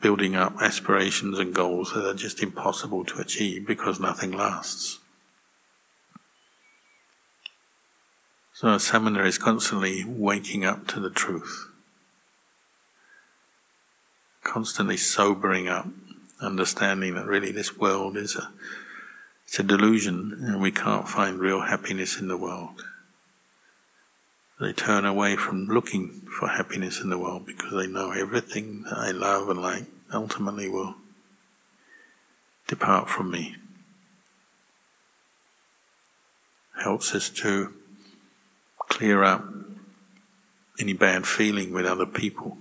building 0.00 0.36
up 0.36 0.54
aspirations 0.62 1.38
and 1.38 1.54
goals 1.54 1.92
that 1.92 2.08
are 2.08 2.14
just 2.14 2.42
impossible 2.42 3.04
to 3.04 3.20
achieve 3.20 3.66
because 3.66 4.00
nothing 4.00 4.32
lasts. 4.32 5.00
So 8.54 8.68
a 8.68 8.80
samana 8.80 9.24
is 9.24 9.36
constantly 9.36 10.02
waking 10.02 10.64
up 10.64 10.86
to 10.88 11.00
the 11.00 11.10
truth, 11.10 11.68
constantly 14.42 14.96
sobering 14.96 15.68
up 15.68 15.88
understanding 16.40 17.14
that 17.14 17.26
really 17.26 17.52
this 17.52 17.76
world 17.76 18.16
is 18.16 18.36
a 18.36 18.50
it's 19.44 19.58
a 19.60 19.62
delusion 19.62 20.36
and 20.40 20.60
we 20.60 20.72
can't 20.72 21.08
find 21.08 21.38
real 21.38 21.62
happiness 21.62 22.18
in 22.18 22.26
the 22.28 22.36
world. 22.36 22.84
They 24.60 24.72
turn 24.72 25.04
away 25.04 25.36
from 25.36 25.66
looking 25.66 26.22
for 26.38 26.48
happiness 26.48 27.00
in 27.00 27.10
the 27.10 27.18
world 27.18 27.46
because 27.46 27.72
they 27.72 27.86
know 27.86 28.10
everything 28.10 28.82
that 28.84 28.98
I 28.98 29.12
love 29.12 29.48
and 29.48 29.60
like 29.60 29.84
ultimately 30.12 30.68
will 30.68 30.96
depart 32.66 33.08
from 33.08 33.30
me. 33.30 33.56
Helps 36.82 37.14
us 37.14 37.30
to 37.30 37.72
clear 38.78 39.22
up 39.22 39.44
any 40.80 40.92
bad 40.92 41.26
feeling 41.26 41.72
with 41.72 41.86
other 41.86 42.06
people. 42.06 42.58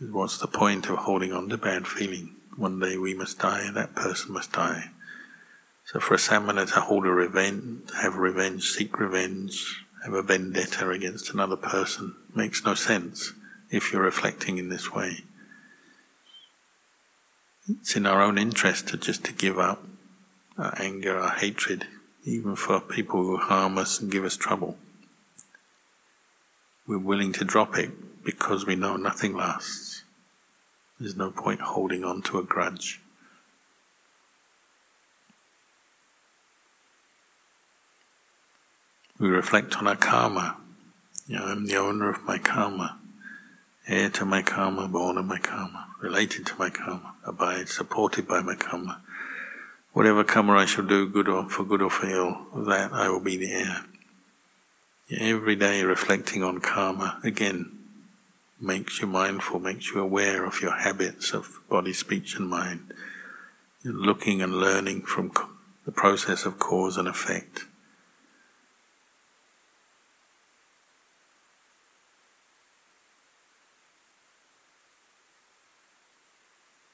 What's 0.00 0.38
the 0.38 0.46
point 0.46 0.88
of 0.88 0.98
holding 0.98 1.32
on 1.32 1.48
to 1.48 1.56
bad 1.56 1.86
feeling? 1.86 2.36
One 2.56 2.78
day 2.78 2.96
we 2.96 3.14
must 3.14 3.38
die, 3.38 3.70
that 3.72 3.94
person 3.94 4.32
must 4.32 4.52
die. 4.52 4.90
So 5.84 6.00
for 6.00 6.14
a 6.14 6.18
samana 6.18 6.66
to 6.66 6.80
hold 6.80 7.06
a 7.06 7.10
revenge, 7.10 7.90
have 8.00 8.16
revenge, 8.16 8.64
seek 8.64 8.98
revenge, 8.98 9.84
have 10.04 10.14
a 10.14 10.22
vendetta 10.22 10.88
against 10.90 11.32
another 11.32 11.56
person 11.56 12.14
makes 12.34 12.64
no 12.64 12.74
sense 12.74 13.32
if 13.70 13.92
you're 13.92 14.02
reflecting 14.02 14.58
in 14.58 14.68
this 14.68 14.92
way. 14.92 15.24
It's 17.68 17.94
in 17.94 18.06
our 18.06 18.20
own 18.20 18.38
interest 18.38 18.88
to 18.88 18.96
just 18.96 19.24
to 19.24 19.32
give 19.32 19.58
up 19.58 19.84
our 20.58 20.74
anger, 20.78 21.18
our 21.18 21.30
hatred, 21.30 21.86
even 22.24 22.56
for 22.56 22.80
people 22.80 23.22
who 23.22 23.36
harm 23.36 23.78
us 23.78 24.00
and 24.00 24.10
give 24.10 24.24
us 24.24 24.36
trouble. 24.36 24.76
We're 26.86 26.98
willing 26.98 27.32
to 27.34 27.44
drop 27.44 27.78
it 27.78 28.24
because 28.24 28.66
we 28.66 28.76
know 28.76 28.96
nothing 28.96 29.36
lasts. 29.36 29.91
There's 31.02 31.16
no 31.16 31.32
point 31.32 31.60
holding 31.60 32.04
on 32.04 32.22
to 32.22 32.38
a 32.38 32.44
grudge. 32.44 33.00
We 39.18 39.28
reflect 39.28 39.76
on 39.78 39.88
our 39.88 39.96
karma. 39.96 40.58
You 41.26 41.40
know, 41.40 41.46
I'm 41.46 41.66
the 41.66 41.74
owner 41.74 42.08
of 42.08 42.22
my 42.22 42.38
karma, 42.38 43.00
heir 43.88 44.10
to 44.10 44.24
my 44.24 44.42
karma, 44.42 44.86
born 44.86 45.18
of 45.18 45.24
my 45.24 45.38
karma, 45.40 45.88
related 46.00 46.46
to 46.46 46.54
my 46.56 46.70
karma, 46.70 47.14
abide, 47.26 47.68
supported 47.68 48.28
by 48.28 48.40
my 48.40 48.54
karma. 48.54 49.02
Whatever 49.92 50.22
karma 50.22 50.52
I 50.52 50.66
shall 50.66 50.86
do, 50.86 51.08
good 51.08 51.28
or 51.28 51.50
for 51.50 51.64
good 51.64 51.82
or 51.82 51.90
for 51.90 52.06
ill, 52.06 52.46
that 52.64 52.92
I 52.92 53.08
will 53.08 53.18
be 53.18 53.36
the 53.36 53.52
heir. 53.52 53.86
Every 55.10 55.56
day 55.56 55.82
reflecting 55.82 56.44
on 56.44 56.60
karma, 56.60 57.18
again, 57.24 57.81
makes 58.62 59.00
you 59.00 59.08
mindful, 59.08 59.58
makes 59.58 59.90
you 59.90 60.00
aware 60.00 60.44
of 60.44 60.60
your 60.62 60.76
habits 60.78 61.32
of 61.32 61.58
body, 61.68 61.92
speech, 61.92 62.36
and 62.36 62.48
mind. 62.48 62.94
You're 63.82 63.92
looking 63.92 64.40
and 64.40 64.54
learning 64.54 65.02
from 65.02 65.32
the 65.84 65.90
process 65.90 66.46
of 66.46 66.60
cause 66.60 66.96
and 66.96 67.08
effect. 67.08 67.66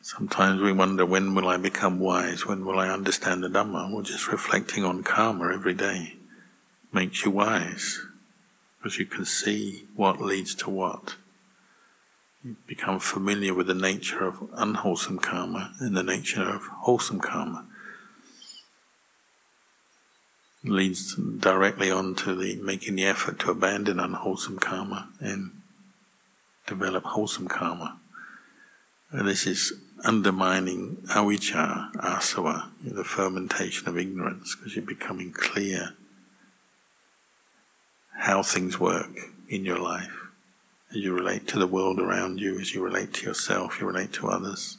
Sometimes 0.00 0.62
we 0.62 0.72
wonder 0.72 1.04
when 1.04 1.34
will 1.34 1.48
I 1.48 1.58
become 1.58 2.00
wise, 2.00 2.46
when 2.46 2.64
will 2.64 2.78
I 2.78 2.88
understand 2.88 3.44
the 3.44 3.48
Dhamma? 3.48 3.92
Well, 3.92 4.00
just 4.00 4.32
reflecting 4.32 4.82
on 4.82 5.02
karma 5.02 5.52
every 5.52 5.74
day 5.74 6.14
makes 6.90 7.26
you 7.26 7.30
wise 7.30 8.00
because 8.78 8.98
you 8.98 9.04
can 9.04 9.26
see 9.26 9.84
what 9.94 10.18
leads 10.18 10.54
to 10.54 10.70
what 10.70 11.16
become 12.66 13.00
familiar 13.00 13.52
with 13.52 13.66
the 13.66 13.74
nature 13.74 14.26
of 14.26 14.48
unwholesome 14.54 15.18
karma 15.18 15.72
and 15.80 15.96
the 15.96 16.02
nature 16.02 16.48
of 16.48 16.62
wholesome 16.82 17.20
karma. 17.20 17.66
leads 20.64 21.14
directly 21.14 21.90
on 21.90 22.14
to 22.14 22.34
the 22.34 22.56
making 22.56 22.96
the 22.96 23.04
effort 23.04 23.38
to 23.38 23.50
abandon 23.50 24.00
unwholesome 24.00 24.58
karma 24.58 25.08
and 25.20 25.50
develop 26.66 27.04
wholesome 27.04 27.48
karma. 27.48 27.98
And 29.10 29.26
this 29.26 29.46
is 29.46 29.72
undermining 30.04 30.98
avijja, 31.08 31.92
asava, 31.94 32.70
the 32.84 33.04
fermentation 33.04 33.88
of 33.88 33.96
ignorance, 33.96 34.54
because 34.54 34.76
you're 34.76 34.84
becoming 34.84 35.32
clear 35.32 35.94
how 38.18 38.42
things 38.42 38.78
work 38.78 39.16
in 39.48 39.64
your 39.64 39.78
life 39.78 40.27
you 40.90 41.12
relate 41.12 41.46
to 41.48 41.58
the 41.58 41.66
world 41.66 42.00
around 42.00 42.40
you, 42.40 42.58
as 42.58 42.74
you 42.74 42.82
relate 42.82 43.12
to 43.14 43.26
yourself, 43.26 43.80
you 43.80 43.86
relate 43.86 44.12
to 44.14 44.28
others. 44.28 44.78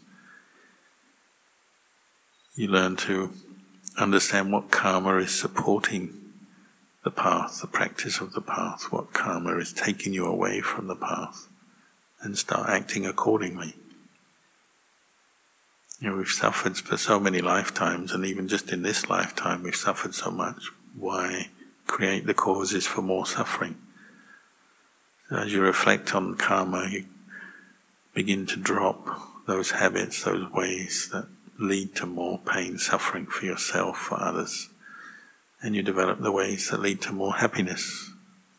You 2.55 2.67
learn 2.67 2.95
to 2.97 3.31
understand 3.97 4.51
what 4.51 4.71
karma 4.71 5.17
is 5.17 5.39
supporting 5.39 6.15
the 7.03 7.11
path, 7.11 7.61
the 7.61 7.67
practice 7.67 8.19
of 8.19 8.33
the 8.33 8.41
path, 8.41 8.91
what 8.91 9.13
karma 9.13 9.57
is 9.57 9.71
taking 9.71 10.13
you 10.13 10.25
away 10.25 10.61
from 10.61 10.87
the 10.87 10.95
path, 10.95 11.47
and 12.21 12.37
start 12.37 12.69
acting 12.69 13.05
accordingly. 13.05 13.75
You 15.99 16.09
know, 16.09 16.17
we've 16.17 16.27
suffered 16.27 16.77
for 16.77 16.97
so 16.97 17.19
many 17.19 17.39
lifetimes, 17.39 18.13
and 18.13 18.25
even 18.25 18.47
just 18.47 18.71
in 18.71 18.81
this 18.81 19.09
lifetime, 19.09 19.63
we've 19.63 19.75
suffered 19.75 20.15
so 20.15 20.31
much. 20.31 20.69
Why 20.97 21.49
create 21.87 22.25
the 22.25 22.33
causes 22.33 22.87
for 22.87 23.01
more 23.01 23.25
suffering? 23.25 23.77
As 25.31 25.53
you 25.53 25.61
reflect 25.61 26.15
on 26.15 26.35
karma, 26.35 26.87
you 26.89 27.05
begin 28.15 28.47
to 28.47 28.57
drop 28.57 29.45
those 29.45 29.71
habits, 29.71 30.23
those 30.23 30.51
ways 30.51 31.09
that 31.11 31.27
lead 31.59 31.95
to 31.97 32.07
more 32.07 32.39
pain, 32.39 32.79
suffering 32.79 33.27
for 33.27 33.45
yourself, 33.45 33.97
for 33.97 34.19
others. 34.19 34.69
And 35.61 35.75
you 35.75 35.83
develop 35.83 36.21
the 36.21 36.31
ways 36.31 36.69
that 36.69 36.81
lead 36.81 37.01
to 37.01 37.11
more 37.11 37.35
happiness, 37.35 38.11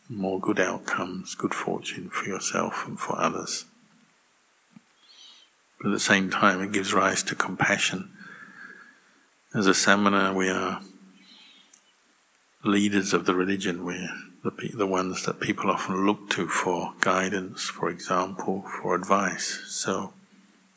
more 0.09 0.39
good 0.39 0.61
outcomes, 0.61 1.35
good 1.35 1.55
fortune 1.55 2.09
for 2.09 2.29
yourself 2.29 2.87
and 2.87 3.01
for 3.01 3.19
others. 3.19 3.65
But 5.81 5.89
at 5.89 5.93
the 5.93 6.01
same 6.01 6.31
time, 6.31 6.61
it 6.61 6.73
gives 6.73 6.95
rise 6.95 7.23
to 7.25 7.35
compassion. 7.35 8.11
As 9.55 9.67
a 9.67 9.75
samana, 9.75 10.33
we 10.33 10.51
are 10.51 10.83
leaders 12.63 13.13
of 13.13 13.25
the 13.25 13.35
religion. 13.35 13.85
We're 13.85 14.11
the, 14.43 14.51
the 14.75 14.87
ones 14.87 15.25
that 15.27 15.41
people 15.41 15.71
often 15.71 16.07
look 16.07 16.31
to 16.31 16.49
for 16.49 16.95
guidance, 17.01 17.65
for 17.65 17.91
example, 17.91 18.63
for 18.63 18.95
advice. 18.95 19.63
So, 19.69 20.13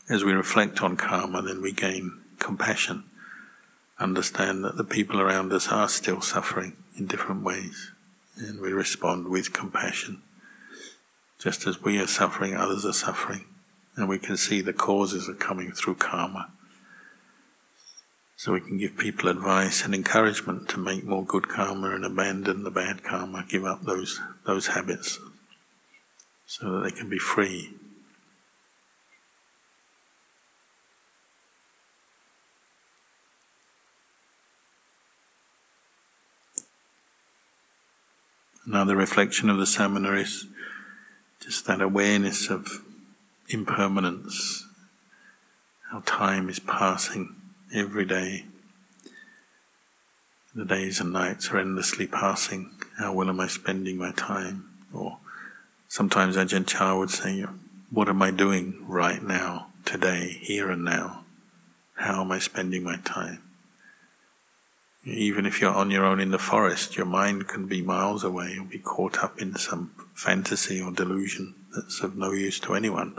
as 0.09 0.23
we 0.23 0.33
reflect 0.33 0.81
on 0.81 0.97
karma, 0.97 1.41
then 1.41 1.61
we 1.61 1.71
gain 1.71 2.19
compassion, 2.39 3.05
understand 3.99 4.65
that 4.65 4.75
the 4.75 4.83
people 4.83 5.21
around 5.21 5.53
us 5.53 5.69
are 5.69 5.87
still 5.87 6.21
suffering 6.21 6.73
in 6.97 7.07
different 7.07 7.43
ways. 7.43 7.91
and 8.35 8.59
we 8.59 8.71
respond 8.71 9.27
with 9.27 9.53
compassion. 9.53 10.21
Just 11.39 11.67
as 11.67 11.81
we 11.81 11.99
are 11.99 12.07
suffering, 12.07 12.55
others 12.55 12.85
are 12.85 12.93
suffering, 12.93 13.45
and 13.95 14.09
we 14.09 14.17
can 14.17 14.37
see 14.37 14.61
the 14.61 14.73
causes 14.73 15.29
are 15.29 15.35
coming 15.35 15.71
through 15.71 15.95
karma. 15.95 16.49
So 18.43 18.51
we 18.51 18.59
can 18.59 18.77
give 18.77 18.97
people 18.97 19.29
advice 19.29 19.85
and 19.85 19.95
encouragement 19.95 20.67
to 20.67 20.77
make 20.77 21.05
more 21.05 21.23
good 21.23 21.47
karma 21.47 21.91
and 21.91 22.03
abandon 22.03 22.63
the 22.63 22.71
bad 22.71 23.01
karma, 23.01 23.45
give 23.47 23.63
up 23.63 23.83
those 23.83 24.19
those 24.45 24.67
habits, 24.67 25.17
so 26.45 26.69
that 26.73 26.83
they 26.83 26.91
can 26.91 27.07
be 27.07 27.17
free. 27.17 27.73
Another 38.65 38.97
reflection 38.97 39.49
of 39.49 39.57
the 39.57 39.65
samana 39.65 40.15
is 40.17 40.47
just 41.39 41.65
that 41.67 41.81
awareness 41.81 42.49
of 42.49 42.83
impermanence, 43.47 44.67
how 45.91 46.03
time 46.05 46.49
is 46.49 46.59
passing 46.59 47.37
every 47.73 48.05
day. 48.05 48.45
The 50.53 50.65
days 50.65 50.99
and 50.99 51.11
nights 51.11 51.49
are 51.49 51.57
endlessly 51.57 52.05
passing. 52.05 52.71
How 52.99 53.13
well 53.13 53.29
am 53.29 53.39
I 53.39 53.47
spending 53.47 53.97
my 53.97 54.11
time? 54.11 54.69
Or 54.93 55.17
sometimes 55.87 56.37
Ajahn 56.37 56.67
Chah 56.67 56.95
would 56.95 57.09
say, 57.09 57.43
What 57.89 58.07
am 58.07 58.21
I 58.21 58.29
doing 58.29 58.85
right 58.87 59.23
now, 59.23 59.67
today, 59.85 60.37
here 60.41 60.69
and 60.69 60.83
now? 60.85 61.25
How 61.95 62.21
am 62.21 62.31
I 62.31 62.37
spending 62.37 62.83
my 62.83 62.97
time? 62.97 63.41
Even 65.05 65.45
if 65.45 65.59
you're 65.59 65.73
on 65.73 65.89
your 65.89 66.05
own 66.05 66.19
in 66.19 66.31
the 66.31 66.37
forest, 66.37 66.95
your 66.95 67.07
mind 67.07 67.47
can 67.47 67.65
be 67.65 67.81
miles 67.81 68.23
away 68.23 68.55
or 68.59 68.65
be 68.65 68.77
caught 68.77 69.23
up 69.23 69.41
in 69.41 69.55
some 69.55 69.91
fantasy 70.13 70.79
or 70.79 70.91
delusion 70.91 71.55
that's 71.75 72.01
of 72.01 72.15
no 72.15 72.31
use 72.31 72.59
to 72.61 72.75
anyone. 72.75 73.15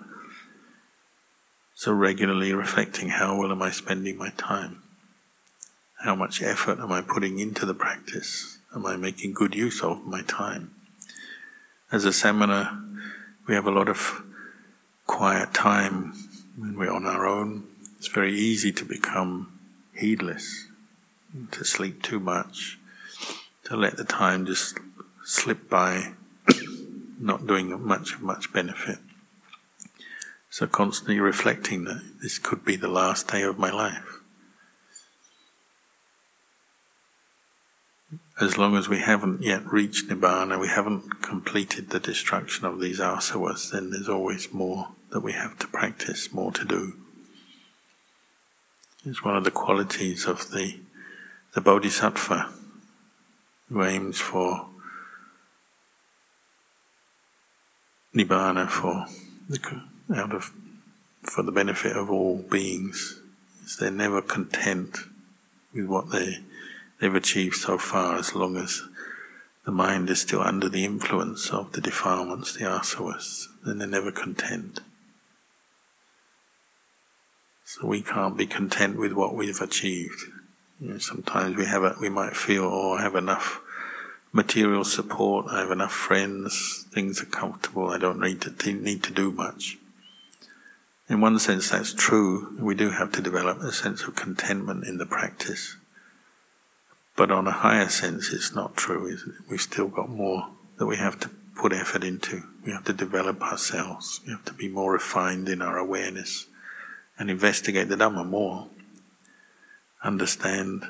So, 1.74 1.92
regularly 1.92 2.52
reflecting 2.52 3.08
how 3.08 3.36
well 3.36 3.50
am 3.50 3.60
I 3.60 3.70
spending 3.70 4.16
my 4.16 4.30
time? 4.36 4.82
How 6.04 6.14
much 6.14 6.42
effort 6.42 6.78
am 6.78 6.92
I 6.92 7.00
putting 7.00 7.40
into 7.40 7.66
the 7.66 7.74
practice? 7.74 8.58
Am 8.74 8.86
I 8.86 8.96
making 8.96 9.32
good 9.32 9.54
use 9.54 9.82
of 9.82 10.06
my 10.06 10.22
time? 10.22 10.72
As 11.90 12.04
a 12.04 12.12
samana, 12.12 12.80
we 13.48 13.54
have 13.54 13.66
a 13.66 13.72
lot 13.72 13.88
of 13.88 14.22
quiet 15.06 15.52
time 15.52 16.14
when 16.56 16.78
we're 16.78 16.92
on 16.92 17.06
our 17.06 17.26
own. 17.26 17.64
It's 17.98 18.08
very 18.08 18.34
easy 18.34 18.70
to 18.72 18.84
become 18.84 19.58
heedless 19.94 20.68
to 21.50 21.64
sleep 21.64 22.02
too 22.02 22.20
much, 22.20 22.78
to 23.64 23.76
let 23.76 23.96
the 23.96 24.04
time 24.04 24.46
just 24.46 24.78
slip 25.24 25.68
by, 25.68 26.12
not 27.18 27.46
doing 27.46 27.84
much 27.84 28.14
of 28.14 28.22
much 28.22 28.52
benefit. 28.52 28.98
So 30.54 30.68
constantly 30.68 31.18
reflecting 31.18 31.82
that 31.86 32.00
this 32.22 32.38
could 32.38 32.64
be 32.64 32.76
the 32.76 32.86
last 32.86 33.26
day 33.26 33.42
of 33.42 33.58
my 33.58 33.72
life. 33.72 34.20
As 38.40 38.56
long 38.56 38.76
as 38.76 38.88
we 38.88 39.00
haven't 39.00 39.42
yet 39.42 39.66
reached 39.66 40.08
Nibbana, 40.08 40.60
we 40.60 40.68
haven't 40.68 41.20
completed 41.22 41.90
the 41.90 41.98
destruction 41.98 42.66
of 42.66 42.78
these 42.78 43.00
asavas, 43.00 43.72
then 43.72 43.90
there's 43.90 44.08
always 44.08 44.52
more 44.52 44.90
that 45.10 45.24
we 45.24 45.32
have 45.32 45.58
to 45.58 45.66
practice, 45.66 46.32
more 46.32 46.52
to 46.52 46.64
do. 46.64 46.92
It's 49.04 49.24
one 49.24 49.36
of 49.36 49.42
the 49.42 49.50
qualities 49.50 50.24
of 50.24 50.52
the 50.52 50.78
the 51.54 51.62
bodhisattva 51.62 52.52
who 53.70 53.82
aims 53.82 54.20
for 54.20 54.68
nibbana 58.14 58.68
for 58.68 59.06
the, 59.48 59.58
out 60.12 60.34
of 60.34 60.52
for 61.22 61.42
the 61.42 61.52
benefit 61.52 61.96
of 61.96 62.10
all 62.10 62.38
beings 62.38 63.20
is 63.64 63.76
they're 63.78 63.90
never 63.90 64.20
content 64.20 64.98
with 65.72 65.86
what 65.86 66.10
they 66.10 66.38
they've 67.00 67.14
achieved 67.14 67.56
so 67.56 67.78
far 67.78 68.18
as 68.18 68.34
long 68.34 68.56
as 68.56 68.82
the 69.64 69.72
mind 69.72 70.10
is 70.10 70.20
still 70.20 70.42
under 70.42 70.68
the 70.68 70.84
influence 70.84 71.50
of 71.50 71.72
the 71.72 71.80
defilements, 71.80 72.52
the 72.52 72.64
asavas, 72.64 73.46
then 73.64 73.78
they're 73.78 73.88
never 73.88 74.12
content. 74.12 74.80
So 77.64 77.86
we 77.86 78.02
can't 78.02 78.36
be 78.36 78.46
content 78.46 78.98
with 78.98 79.14
what 79.14 79.34
we've 79.34 79.60
achieved. 79.62 80.20
You 80.78 80.90
know, 80.90 80.98
sometimes 80.98 81.56
we 81.56 81.64
have 81.64 81.82
a, 81.82 81.96
we 81.98 82.10
might 82.10 82.36
feel, 82.36 82.64
oh, 82.64 82.92
I 82.92 83.02
have 83.02 83.14
enough 83.14 83.62
material 84.32 84.84
support, 84.84 85.46
I 85.50 85.60
have 85.60 85.70
enough 85.70 85.92
friends, 85.92 86.86
things 86.92 87.22
are 87.22 87.26
comfortable, 87.26 87.88
I 87.88 87.98
don't 87.98 88.20
need 88.20 88.42
to 88.42 88.72
need 88.72 89.02
to 89.04 89.12
do 89.12 89.32
much. 89.32 89.78
In 91.08 91.20
one 91.20 91.38
sense, 91.38 91.70
that's 91.70 91.92
true. 91.92 92.56
We 92.58 92.74
do 92.74 92.90
have 92.90 93.12
to 93.12 93.20
develop 93.20 93.60
a 93.60 93.72
sense 93.72 94.04
of 94.04 94.14
contentment 94.14 94.86
in 94.86 94.98
the 94.98 95.06
practice. 95.06 95.76
But 97.16 97.30
on 97.30 97.46
a 97.46 97.52
higher 97.52 97.88
sense, 97.88 98.32
it's 98.32 98.54
not 98.54 98.76
true. 98.76 99.16
We've 99.48 99.60
still 99.60 99.88
got 99.88 100.08
more 100.08 100.48
that 100.78 100.86
we 100.86 100.96
have 100.96 101.20
to 101.20 101.30
put 101.56 101.72
effort 101.72 102.02
into. 102.02 102.42
We 102.64 102.72
have 102.72 102.84
to 102.84 102.92
develop 102.92 103.42
ourselves. 103.42 104.20
We 104.26 104.32
have 104.32 104.44
to 104.46 104.54
be 104.54 104.68
more 104.68 104.92
refined 104.92 105.48
in 105.48 105.62
our 105.62 105.78
awareness 105.78 106.46
and 107.18 107.30
investigate 107.30 107.88
the 107.88 107.96
Dhamma 107.96 108.26
more 108.26 108.68
understand, 110.04 110.84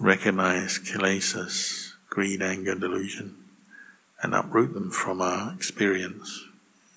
recognize 0.00 0.78
kilesas, 0.78 1.92
greed, 2.08 2.42
anger, 2.42 2.74
delusion, 2.74 3.36
and 4.20 4.34
uproot 4.34 4.74
them 4.74 4.90
from 4.90 5.20
our 5.22 5.54
experience. 5.54 6.44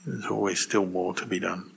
There's 0.06 0.26
always 0.26 0.60
still 0.60 0.86
more 0.86 1.14
to 1.14 1.26
be 1.26 1.40
done. 1.40 1.72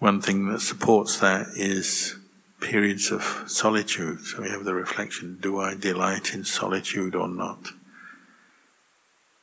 One 0.00 0.22
thing 0.22 0.48
that 0.48 0.62
supports 0.62 1.20
that 1.20 1.48
is 1.54 2.16
periods 2.58 3.10
of 3.10 3.44
solitude. 3.46 4.20
So 4.20 4.40
we 4.40 4.48
have 4.48 4.64
the 4.64 4.74
reflection 4.74 5.36
do 5.40 5.60
I 5.60 5.74
delight 5.74 6.32
in 6.32 6.44
solitude 6.44 7.14
or 7.14 7.28
not? 7.28 7.68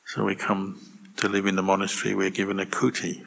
So 0.04 0.24
we 0.24 0.34
come 0.34 0.80
to 1.18 1.28
live 1.28 1.46
in 1.46 1.54
the 1.54 1.62
monastery, 1.62 2.12
we're 2.12 2.30
given 2.30 2.58
a 2.58 2.66
kuti, 2.66 3.24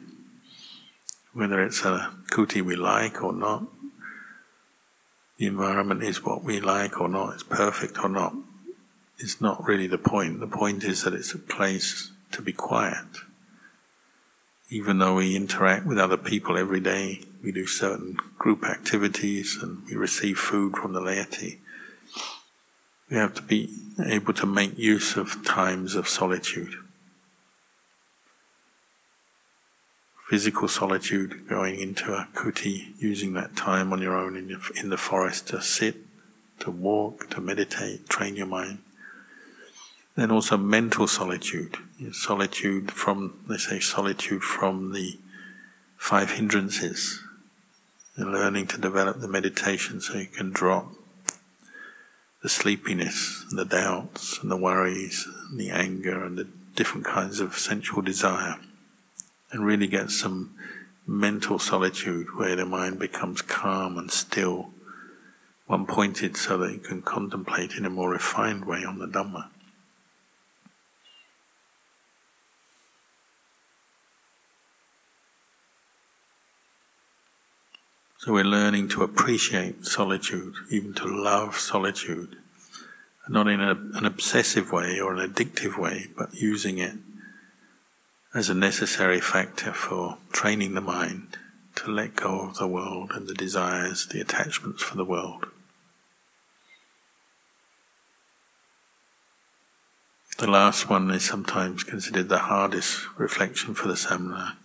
whether 1.32 1.62
it's 1.62 1.86
a 1.86 2.12
kuti 2.30 2.60
we 2.60 2.76
like 2.76 3.22
or 3.22 3.32
not, 3.32 3.64
the 5.38 5.46
environment 5.46 6.02
is 6.02 6.22
what 6.22 6.44
we 6.44 6.60
like 6.60 7.00
or 7.00 7.08
not, 7.08 7.32
it's 7.32 7.42
perfect 7.42 7.98
or 7.98 8.10
not, 8.10 8.34
it's 9.18 9.40
not 9.40 9.64
really 9.66 9.86
the 9.86 9.96
point. 9.96 10.40
The 10.40 10.46
point 10.46 10.84
is 10.84 11.04
that 11.04 11.14
it's 11.14 11.32
a 11.32 11.38
place 11.38 12.10
to 12.32 12.42
be 12.42 12.52
quiet. 12.52 13.06
Even 14.72 14.98
though 14.98 15.16
we 15.16 15.36
interact 15.36 15.84
with 15.84 15.98
other 15.98 16.16
people 16.16 16.56
every 16.56 16.80
day, 16.80 17.20
we 17.42 17.52
do 17.52 17.66
certain 17.66 18.16
group 18.38 18.64
activities 18.64 19.58
and 19.60 19.84
we 19.86 19.94
receive 19.94 20.38
food 20.38 20.76
from 20.76 20.94
the 20.94 21.00
laity. 21.00 21.60
We 23.10 23.18
have 23.18 23.34
to 23.34 23.42
be 23.42 23.68
able 24.02 24.32
to 24.32 24.46
make 24.46 24.78
use 24.78 25.16
of 25.16 25.44
times 25.44 25.94
of 25.94 26.08
solitude. 26.08 26.74
physical 30.32 30.66
solitude, 30.66 31.46
going 31.46 31.78
into 31.78 32.10
a 32.14 32.26
kuti, 32.32 32.94
using 32.98 33.34
that 33.34 33.54
time 33.54 33.92
on 33.92 34.00
your 34.00 34.16
own 34.16 34.34
in, 34.34 34.88
the 34.88 34.96
forest 34.96 35.46
to 35.48 35.60
sit, 35.60 35.94
to 36.58 36.70
walk, 36.70 37.28
to 37.28 37.38
meditate, 37.38 38.08
train 38.08 38.34
your 38.34 38.46
mind. 38.46 38.78
Then 40.14 40.30
also 40.30 40.56
mental 40.56 41.06
solitude, 41.06 41.78
solitude 42.12 42.90
from, 42.90 43.44
they 43.48 43.56
say, 43.56 43.80
solitude 43.80 44.42
from 44.42 44.92
the 44.92 45.18
five 45.96 46.32
hindrances, 46.32 47.22
and 48.16 48.32
learning 48.32 48.66
to 48.66 48.78
develop 48.78 49.20
the 49.20 49.28
meditation 49.28 50.00
so 50.00 50.18
you 50.18 50.26
can 50.26 50.50
drop 50.50 50.92
the 52.42 52.48
sleepiness, 52.48 53.44
and 53.48 53.58
the 53.58 53.64
doubts, 53.64 54.38
and 54.42 54.50
the 54.50 54.56
worries, 54.56 55.28
and 55.50 55.60
the 55.60 55.70
anger, 55.70 56.24
and 56.24 56.36
the 56.36 56.48
different 56.74 57.06
kinds 57.06 57.38
of 57.38 57.56
sensual 57.56 58.02
desire. 58.02 58.56
And 59.52 59.64
really 59.64 59.86
get 59.86 60.10
some 60.10 60.54
mental 61.06 61.58
solitude 61.60 62.26
where 62.36 62.56
the 62.56 62.66
mind 62.66 62.98
becomes 62.98 63.42
calm 63.42 63.96
and 63.96 64.10
still, 64.10 64.70
one 65.66 65.86
pointed 65.86 66.36
so 66.36 66.58
that 66.58 66.72
you 66.72 66.80
can 66.80 67.00
contemplate 67.00 67.72
in 67.72 67.84
a 67.84 67.90
more 67.90 68.10
refined 68.10 68.64
way 68.64 68.84
on 68.84 68.98
the 68.98 69.06
Dhamma. 69.06 69.51
So 78.22 78.34
we're 78.34 78.44
learning 78.44 78.88
to 78.90 79.02
appreciate 79.02 79.84
solitude, 79.84 80.54
even 80.70 80.94
to 80.94 81.06
love 81.06 81.56
solitude, 81.56 82.36
not 83.28 83.48
in 83.48 83.60
a, 83.60 83.72
an 83.72 84.06
obsessive 84.06 84.70
way 84.70 85.00
or 85.00 85.12
an 85.12 85.28
addictive 85.28 85.76
way, 85.76 86.06
but 86.16 86.32
using 86.32 86.78
it 86.78 86.94
as 88.32 88.48
a 88.48 88.54
necessary 88.54 89.20
factor 89.20 89.72
for 89.72 90.18
training 90.30 90.74
the 90.74 90.80
mind 90.80 91.36
to 91.74 91.90
let 91.90 92.14
go 92.14 92.42
of 92.42 92.58
the 92.58 92.66
world 92.68 93.10
and 93.12 93.26
the 93.26 93.34
desires, 93.34 94.06
the 94.06 94.20
attachments 94.20 94.84
for 94.84 94.96
the 94.96 95.04
world. 95.04 95.46
The 100.38 100.48
last 100.48 100.88
one 100.88 101.10
is 101.10 101.24
sometimes 101.24 101.82
considered 101.82 102.28
the 102.28 102.38
hardest 102.38 103.00
reflection 103.18 103.74
for 103.74 103.88
the 103.88 103.96
samana. 103.96 104.58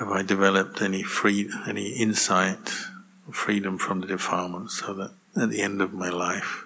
Have 0.00 0.08
I 0.12 0.22
developed 0.22 0.80
any 0.80 1.02
free, 1.02 1.50
any 1.68 1.90
insight, 1.90 2.70
freedom 3.30 3.76
from 3.76 4.00
the 4.00 4.06
defilements, 4.06 4.80
so 4.80 4.94
that 4.94 5.10
at 5.36 5.50
the 5.50 5.60
end 5.60 5.82
of 5.82 5.92
my 5.92 6.08
life, 6.08 6.64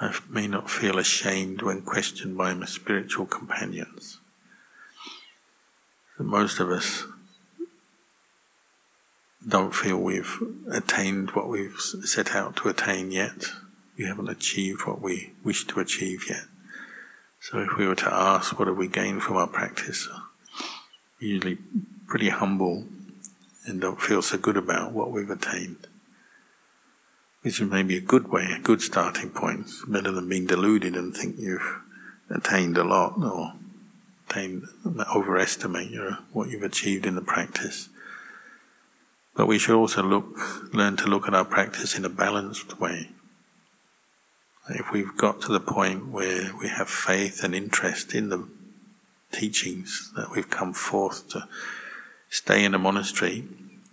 I 0.00 0.18
may 0.26 0.46
not 0.46 0.70
feel 0.70 0.98
ashamed 0.98 1.60
when 1.60 1.82
questioned 1.82 2.38
by 2.38 2.54
my 2.54 2.64
spiritual 2.64 3.26
companions. 3.26 4.20
Most 6.18 6.60
of 6.60 6.70
us 6.70 7.04
don't 9.46 9.74
feel 9.74 9.98
we've 9.98 10.38
attained 10.70 11.32
what 11.32 11.46
we've 11.46 11.78
set 11.78 12.34
out 12.34 12.56
to 12.56 12.70
attain 12.70 13.10
yet. 13.10 13.52
We 13.98 14.06
haven't 14.06 14.30
achieved 14.30 14.86
what 14.86 15.02
we 15.02 15.34
wish 15.44 15.66
to 15.66 15.80
achieve 15.80 16.24
yet. 16.26 16.44
So 17.38 17.58
if 17.58 17.76
we 17.76 17.86
were 17.86 17.96
to 17.96 18.14
ask, 18.14 18.58
what 18.58 18.68
have 18.68 18.78
we 18.78 18.88
gained 18.88 19.22
from 19.22 19.36
our 19.36 19.46
practice? 19.46 20.08
Usually 21.18 21.58
pretty 22.10 22.28
humble 22.28 22.84
and 23.66 23.80
don't 23.80 24.00
feel 24.00 24.20
so 24.20 24.36
good 24.36 24.56
about 24.56 24.92
what 24.92 25.12
we've 25.12 25.30
attained. 25.30 25.86
Which 27.42 27.60
is 27.60 27.70
maybe 27.70 27.96
a 27.96 28.02
good 28.02 28.28
way, 28.28 28.48
a 28.50 28.60
good 28.60 28.82
starting 28.82 29.30
point. 29.30 29.70
better 29.86 30.10
than 30.10 30.28
being 30.28 30.46
deluded 30.46 30.96
and 30.96 31.16
think 31.16 31.36
you've 31.38 31.80
attained 32.28 32.76
a 32.76 32.84
lot 32.84 33.14
or 33.22 33.54
attained, 34.28 34.64
overestimate 35.14 35.90
your, 35.90 36.18
what 36.32 36.50
you've 36.50 36.64
achieved 36.64 37.06
in 37.06 37.14
the 37.14 37.22
practice. 37.22 37.88
But 39.36 39.46
we 39.46 39.58
should 39.58 39.76
also 39.76 40.02
look, 40.02 40.74
learn 40.74 40.96
to 40.96 41.06
look 41.06 41.28
at 41.28 41.34
our 41.34 41.44
practice 41.44 41.96
in 41.96 42.04
a 42.04 42.10
balanced 42.10 42.80
way. 42.80 43.10
If 44.68 44.92
we've 44.92 45.16
got 45.16 45.40
to 45.42 45.52
the 45.52 45.60
point 45.60 46.08
where 46.08 46.50
we 46.60 46.68
have 46.68 46.90
faith 46.90 47.42
and 47.42 47.54
interest 47.54 48.14
in 48.14 48.28
the 48.28 48.46
teachings 49.32 50.12
that 50.16 50.30
we've 50.32 50.50
come 50.50 50.72
forth 50.72 51.28
to 51.30 51.48
stay 52.30 52.64
in 52.64 52.74
a 52.74 52.78
monastery, 52.78 53.44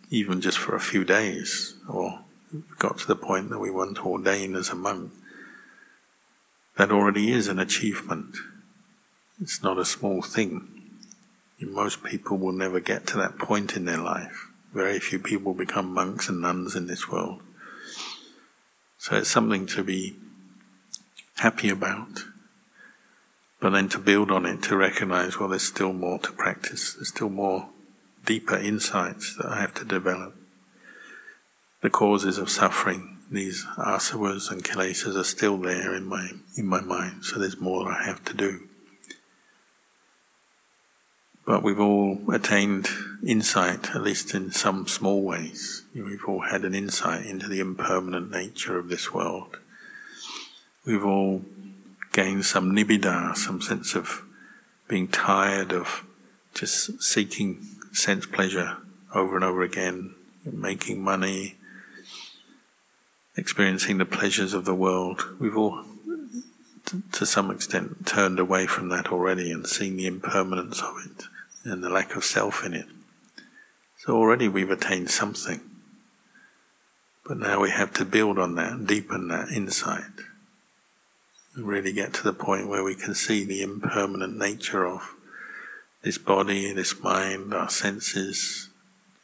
even 0.09 0.39
just 0.39 0.57
for 0.57 0.75
a 0.75 0.79
few 0.79 1.03
days, 1.03 1.75
or 1.89 2.21
got 2.77 2.99
to 2.99 3.07
the 3.07 3.15
point 3.15 3.49
that 3.49 3.59
we 3.59 3.69
want 3.69 3.97
to 3.97 4.03
ordain 4.03 4.55
as 4.55 4.69
a 4.69 4.75
monk, 4.75 5.11
that 6.77 6.91
already 6.91 7.31
is 7.31 7.47
an 7.47 7.59
achievement. 7.59 8.37
It's 9.41 9.61
not 9.61 9.79
a 9.79 9.85
small 9.85 10.21
thing. 10.21 10.69
Most 11.59 12.03
people 12.03 12.37
will 12.37 12.53
never 12.53 12.79
get 12.79 13.07
to 13.07 13.17
that 13.17 13.39
point 13.39 13.75
in 13.75 13.85
their 13.85 13.97
life. 13.97 14.47
Very 14.73 14.99
few 14.99 15.17
people 15.17 15.55
become 15.55 15.91
monks 15.91 16.29
and 16.29 16.39
nuns 16.39 16.75
in 16.75 16.85
this 16.85 17.09
world. 17.09 17.41
So 18.99 19.17
it's 19.17 19.29
something 19.29 19.65
to 19.67 19.83
be 19.83 20.15
happy 21.37 21.69
about. 21.69 22.25
But 23.59 23.71
then 23.71 23.89
to 23.89 23.97
build 23.97 24.29
on 24.29 24.45
it, 24.45 24.61
to 24.63 24.77
recognize, 24.77 25.39
well, 25.39 25.49
there's 25.49 25.63
still 25.63 25.93
more 25.93 26.19
to 26.19 26.31
practice, 26.31 26.93
there's 26.93 27.09
still 27.09 27.29
more 27.29 27.69
deeper 28.27 28.57
insights 28.57 29.35
that 29.37 29.47
I 29.47 29.59
have 29.61 29.73
to 29.75 29.85
develop. 29.85 30.35
The 31.81 31.89
causes 31.89 32.37
of 32.37 32.49
suffering, 32.49 33.17
these 33.31 33.65
asavas 33.77 34.51
and 34.51 34.63
kilesas 34.63 35.15
are 35.15 35.23
still 35.23 35.57
there 35.57 35.95
in 35.95 36.05
my 36.05 36.29
in 36.55 36.67
my 36.67 36.81
mind, 36.81 37.23
so 37.23 37.39
there's 37.39 37.59
more 37.59 37.89
I 37.91 38.05
have 38.05 38.23
to 38.25 38.33
do. 38.35 38.67
But 41.45 41.63
we've 41.63 41.79
all 41.79 42.19
attained 42.29 42.89
insight, 43.25 43.95
at 43.95 44.03
least 44.03 44.33
in 44.33 44.51
some 44.51 44.85
small 44.85 45.21
ways. 45.21 45.83
We've 45.95 46.25
all 46.27 46.41
had 46.41 46.65
an 46.65 46.75
insight 46.75 47.25
into 47.25 47.47
the 47.47 47.61
impermanent 47.61 48.29
nature 48.29 48.77
of 48.77 48.89
this 48.89 49.13
world. 49.13 49.57
We've 50.85 51.05
all 51.05 51.43
gained 52.11 52.43
some 52.43 52.75
nibbida, 52.75 53.37
some 53.37 53.61
sense 53.61 53.95
of 53.95 54.23
being 54.89 55.07
tired 55.07 55.71
of 55.71 56.03
just 56.53 57.01
seeking 57.01 57.76
sense 57.97 58.25
pleasure 58.25 58.77
over 59.13 59.35
and 59.35 59.43
over 59.43 59.63
again, 59.63 60.13
making 60.45 61.01
money, 61.01 61.55
experiencing 63.35 63.97
the 63.97 64.05
pleasures 64.05 64.53
of 64.53 64.65
the 64.65 64.75
world. 64.75 65.23
We've 65.39 65.57
all, 65.57 65.83
to 67.11 67.25
some 67.25 67.51
extent, 67.51 68.05
turned 68.05 68.39
away 68.39 68.67
from 68.67 68.89
that 68.89 69.07
already 69.07 69.51
and 69.51 69.67
seen 69.67 69.97
the 69.97 70.07
impermanence 70.07 70.81
of 70.81 70.95
it 71.05 71.25
and 71.63 71.83
the 71.83 71.89
lack 71.89 72.15
of 72.15 72.23
self 72.23 72.65
in 72.65 72.73
it. 72.73 72.87
So 73.97 74.15
already 74.15 74.47
we've 74.47 74.71
attained 74.71 75.09
something. 75.09 75.61
But 77.25 77.39
now 77.39 77.59
we 77.61 77.71
have 77.71 77.93
to 77.95 78.05
build 78.05 78.39
on 78.39 78.55
that, 78.55 78.85
deepen 78.85 79.27
that 79.27 79.49
insight, 79.49 80.03
and 81.55 81.67
really 81.67 81.91
get 81.91 82.13
to 82.13 82.23
the 82.23 82.31
point 82.31 82.69
where 82.69 82.83
we 82.83 82.95
can 82.95 83.13
see 83.13 83.43
the 83.43 83.61
impermanent 83.61 84.37
nature 84.37 84.87
of 84.87 85.16
this 86.07 86.17
body, 86.17 86.71
this 86.71 87.03
mind, 87.03 87.53
our 87.53 87.69
senses, 87.69 88.69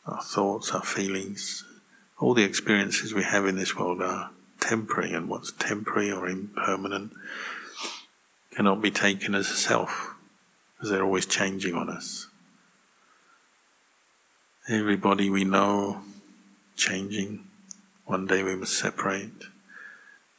our 0.06 0.22
thoughts, 0.22 0.72
our 0.72 0.84
feelings. 0.84 1.64
All 2.20 2.34
the 2.34 2.44
experiences 2.44 3.14
we 3.14 3.24
have 3.24 3.46
in 3.46 3.56
this 3.56 3.74
world 3.74 4.02
are 4.02 4.32
temporary, 4.60 5.14
and 5.14 5.30
what's 5.30 5.54
temporary 5.54 6.12
or 6.12 6.28
impermanent 6.28 7.14
cannot 8.52 8.82
be 8.82 8.92
taken 8.92 9.34
as 9.34 9.50
a 9.50 9.56
self, 9.56 10.14
because 10.76 10.90
they're 10.90 11.06
always 11.06 11.26
changing 11.26 11.74
on 11.74 11.90
us. 11.90 12.28
Everybody 14.68 15.30
we 15.30 15.46
know 15.46 16.02
changing. 16.76 17.46
One 18.04 18.28
day 18.28 18.44
we 18.44 18.58
must 18.58 18.78
separate. 18.78 19.46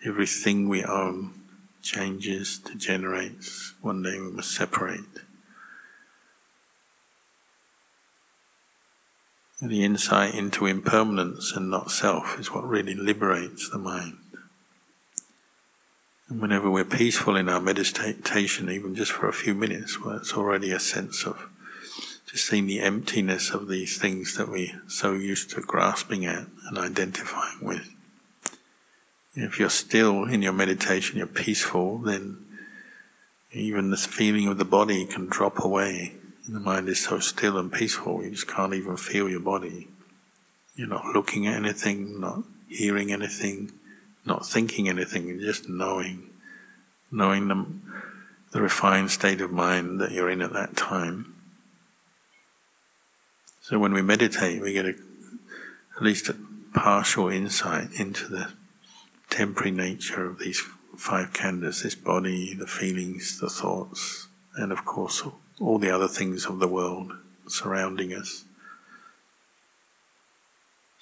Everything 0.05 0.69
we 0.69 0.85
own 0.85 1.33
changes, 1.81 2.59
degenerates. 2.59 3.73
One 3.81 4.03
day 4.03 4.21
we 4.21 4.31
must 4.31 4.55
separate. 4.55 5.25
The 9.61 9.85
insight 9.85 10.35
into 10.35 10.67
impermanence 10.67 11.53
and 11.55 11.71
not 11.71 11.91
self 11.91 12.39
is 12.39 12.53
what 12.53 12.69
really 12.69 12.95
liberates 12.95 13.71
the 13.71 13.79
mind. 13.79 14.19
And 16.29 16.41
whenever 16.41 16.71
we're 16.71 16.85
peaceful 16.85 17.37
in 17.37 17.49
our 17.49 17.61
meditation, 17.61 18.71
even 18.71 18.95
just 18.95 19.13
for 19.13 19.29
a 19.29 19.33
few 19.33 19.55
minutes, 19.55 20.01
well, 20.01 20.17
it's 20.17 20.35
already 20.35 20.73
a 20.73 20.81
sense 20.81 21.25
of 21.25 21.49
just 22.27 22.47
seeing 22.47 22.67
the 22.67 22.81
emptiness 22.81 23.51
of 23.51 23.69
these 23.69 23.99
things 23.99 24.37
that 24.37 24.49
we're 24.49 24.83
so 24.89 25.13
used 25.13 25.51
to 25.51 25.61
grasping 25.61 26.25
at 26.27 26.47
and 26.69 26.79
identifying 26.79 27.59
with. 27.63 27.89
If 29.35 29.59
you're 29.59 29.71
still 29.71 30.25
in 30.25 30.43
your 30.43 30.53
meditation, 30.53 31.19
you're 31.19 31.27
peaceful, 31.27 31.99
then 31.99 32.39
even 33.53 33.91
this 33.91 34.07
feeling 34.07 34.49
of 34.49 34.59
the 34.59 34.65
body 34.65 35.07
can 35.07 35.27
drop 35.27 35.63
away. 35.65 36.15
The 36.47 36.61
mind 36.61 36.89
is 36.89 37.03
so 37.03 37.21
still 37.21 37.57
and 37.59 37.73
peaceful, 37.73 38.23
you 38.23 38.31
just 38.31 38.49
can't 38.49 38.75
even 38.75 38.97
feel 38.97 39.29
your 39.29 39.41
body. 39.41 39.89
You're 40.77 40.89
not 40.89 41.07
looking 41.07 41.47
at 41.47 41.57
anything, 41.57 42.21
not 42.21 42.45
hearing 42.69 43.13
anything, 43.13 43.73
not 44.27 44.47
thinking 44.47 44.89
anything, 44.89 45.27
you're 45.27 45.39
just 45.39 45.69
knowing, 45.69 46.29
knowing 47.11 47.49
the, 47.49 47.67
the 48.53 48.61
refined 48.61 49.11
state 49.11 49.41
of 49.41 49.53
mind 49.53 50.01
that 50.01 50.13
you're 50.13 50.31
in 50.31 50.43
at 50.43 50.53
that 50.53 50.77
time. 50.77 51.35
So 53.63 53.79
when 53.79 53.95
we 53.95 54.03
meditate, 54.03 54.61
we 54.61 54.75
get 54.75 54.85
a, 54.85 54.95
at 55.97 56.03
least 56.03 56.29
a 56.29 56.37
partial 56.75 57.29
insight 57.29 57.89
into 57.99 58.29
the 58.29 58.53
temporary 59.31 59.71
nature 59.71 60.27
of 60.27 60.41
these 60.41 60.61
five 60.97 61.33
khandhas, 61.33 61.83
this 61.83 61.95
body, 61.95 62.55
the 62.55 62.67
feelings, 62.67 63.41
the 63.41 63.49
thoughts, 63.49 64.24
and 64.57 64.73
of 64.73 64.85
course 64.85 65.23
all 65.61 65.79
the 65.79 65.91
other 65.91 66.09
things 66.09 66.47
of 66.47 66.59
the 66.59 66.69
world 66.69 67.13
surrounding 67.47 68.13
us. 68.13 68.45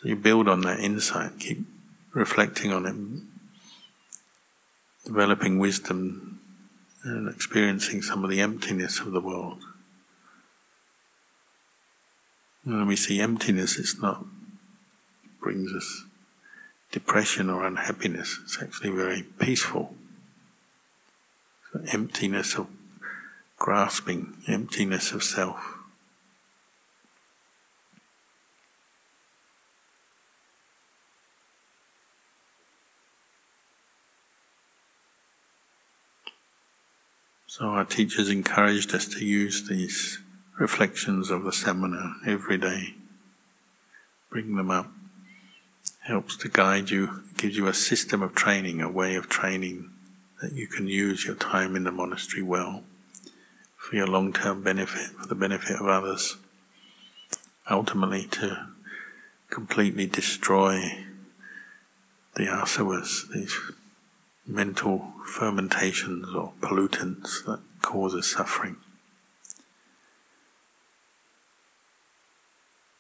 So 0.01 0.09
you 0.09 0.17
build 0.17 0.49
on 0.49 0.63
that 0.63 0.81
insight, 0.81 1.39
keep 1.39 1.65
reflecting 2.13 2.73
on 2.73 2.87
it, 2.87 5.07
developing 5.07 5.59
wisdom 5.59 6.41
and 7.05 7.29
experiencing 7.29 8.03
some 8.03 8.25
of 8.25 8.31
the 8.31 8.41
emptiness 8.41 9.01
of 9.01 9.13
the 9.13 9.21
world. 9.21 9.63
When 12.65 12.87
we 12.87 12.97
see 12.97 13.21
emptiness, 13.21 13.79
it's 13.79 14.01
not 14.01 14.25
brings 15.41 15.75
us 15.75 16.05
depression 16.93 17.51
or 17.51 17.67
unhappiness. 17.67 18.39
It's 18.45 18.63
actually 18.63 18.91
very 18.91 19.23
peaceful. 19.23 19.97
So 21.73 21.81
emptiness 21.91 22.55
of 22.55 22.69
grasping, 23.63 24.35
emptiness 24.49 25.13
of 25.13 25.23
self. 25.23 25.79
So 37.47 37.67
our 37.67 37.85
teachers 37.85 38.29
encouraged 38.29 38.93
us 38.97 39.07
to 39.07 39.25
use 39.25 39.69
these 39.69 40.19
reflections 40.59 41.31
of 41.31 41.45
the 41.45 41.53
samana 41.53 42.15
every 42.27 42.59
day. 42.59 42.97
Bring 44.29 44.57
them 44.57 44.73
up. 44.73 44.91
Helps 46.01 46.37
to 46.39 46.49
guide 46.49 46.91
you, 46.91 47.23
gives 47.37 47.57
you 47.57 47.69
a 47.69 47.75
system 47.75 48.23
of 48.23 48.35
training, 48.35 48.81
a 48.81 48.91
way 48.91 49.15
of 49.15 49.29
training 49.29 49.93
that 50.41 50.53
you 50.53 50.67
can 50.67 50.89
use 50.89 51.25
your 51.25 51.37
time 51.37 51.77
in 51.77 51.85
the 51.85 51.93
monastery 51.93 52.43
well 52.43 52.83
for 53.83 53.97
your 53.97 54.07
long 54.07 54.33
term 54.33 54.63
benefit, 54.63 55.11
for 55.11 55.27
the 55.27 55.35
benefit 55.35 55.81
of 55.81 55.87
others, 55.87 56.37
ultimately 57.69 58.27
to 58.27 58.69
completely 59.51 60.07
destroy 60.07 61.05
the 62.37 62.45
asavas, 62.45 63.29
these 63.35 63.59
mental 64.47 65.13
fermentations 65.27 66.33
or 66.35 66.53
pollutants 66.61 67.45
that 67.45 67.61
causes 67.83 68.31
suffering. 68.31 68.77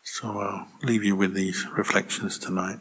So 0.02 0.38
I'll 0.38 0.66
leave 0.82 1.04
you 1.04 1.14
with 1.14 1.32
these 1.32 1.64
reflections 1.76 2.38
tonight. 2.38 2.80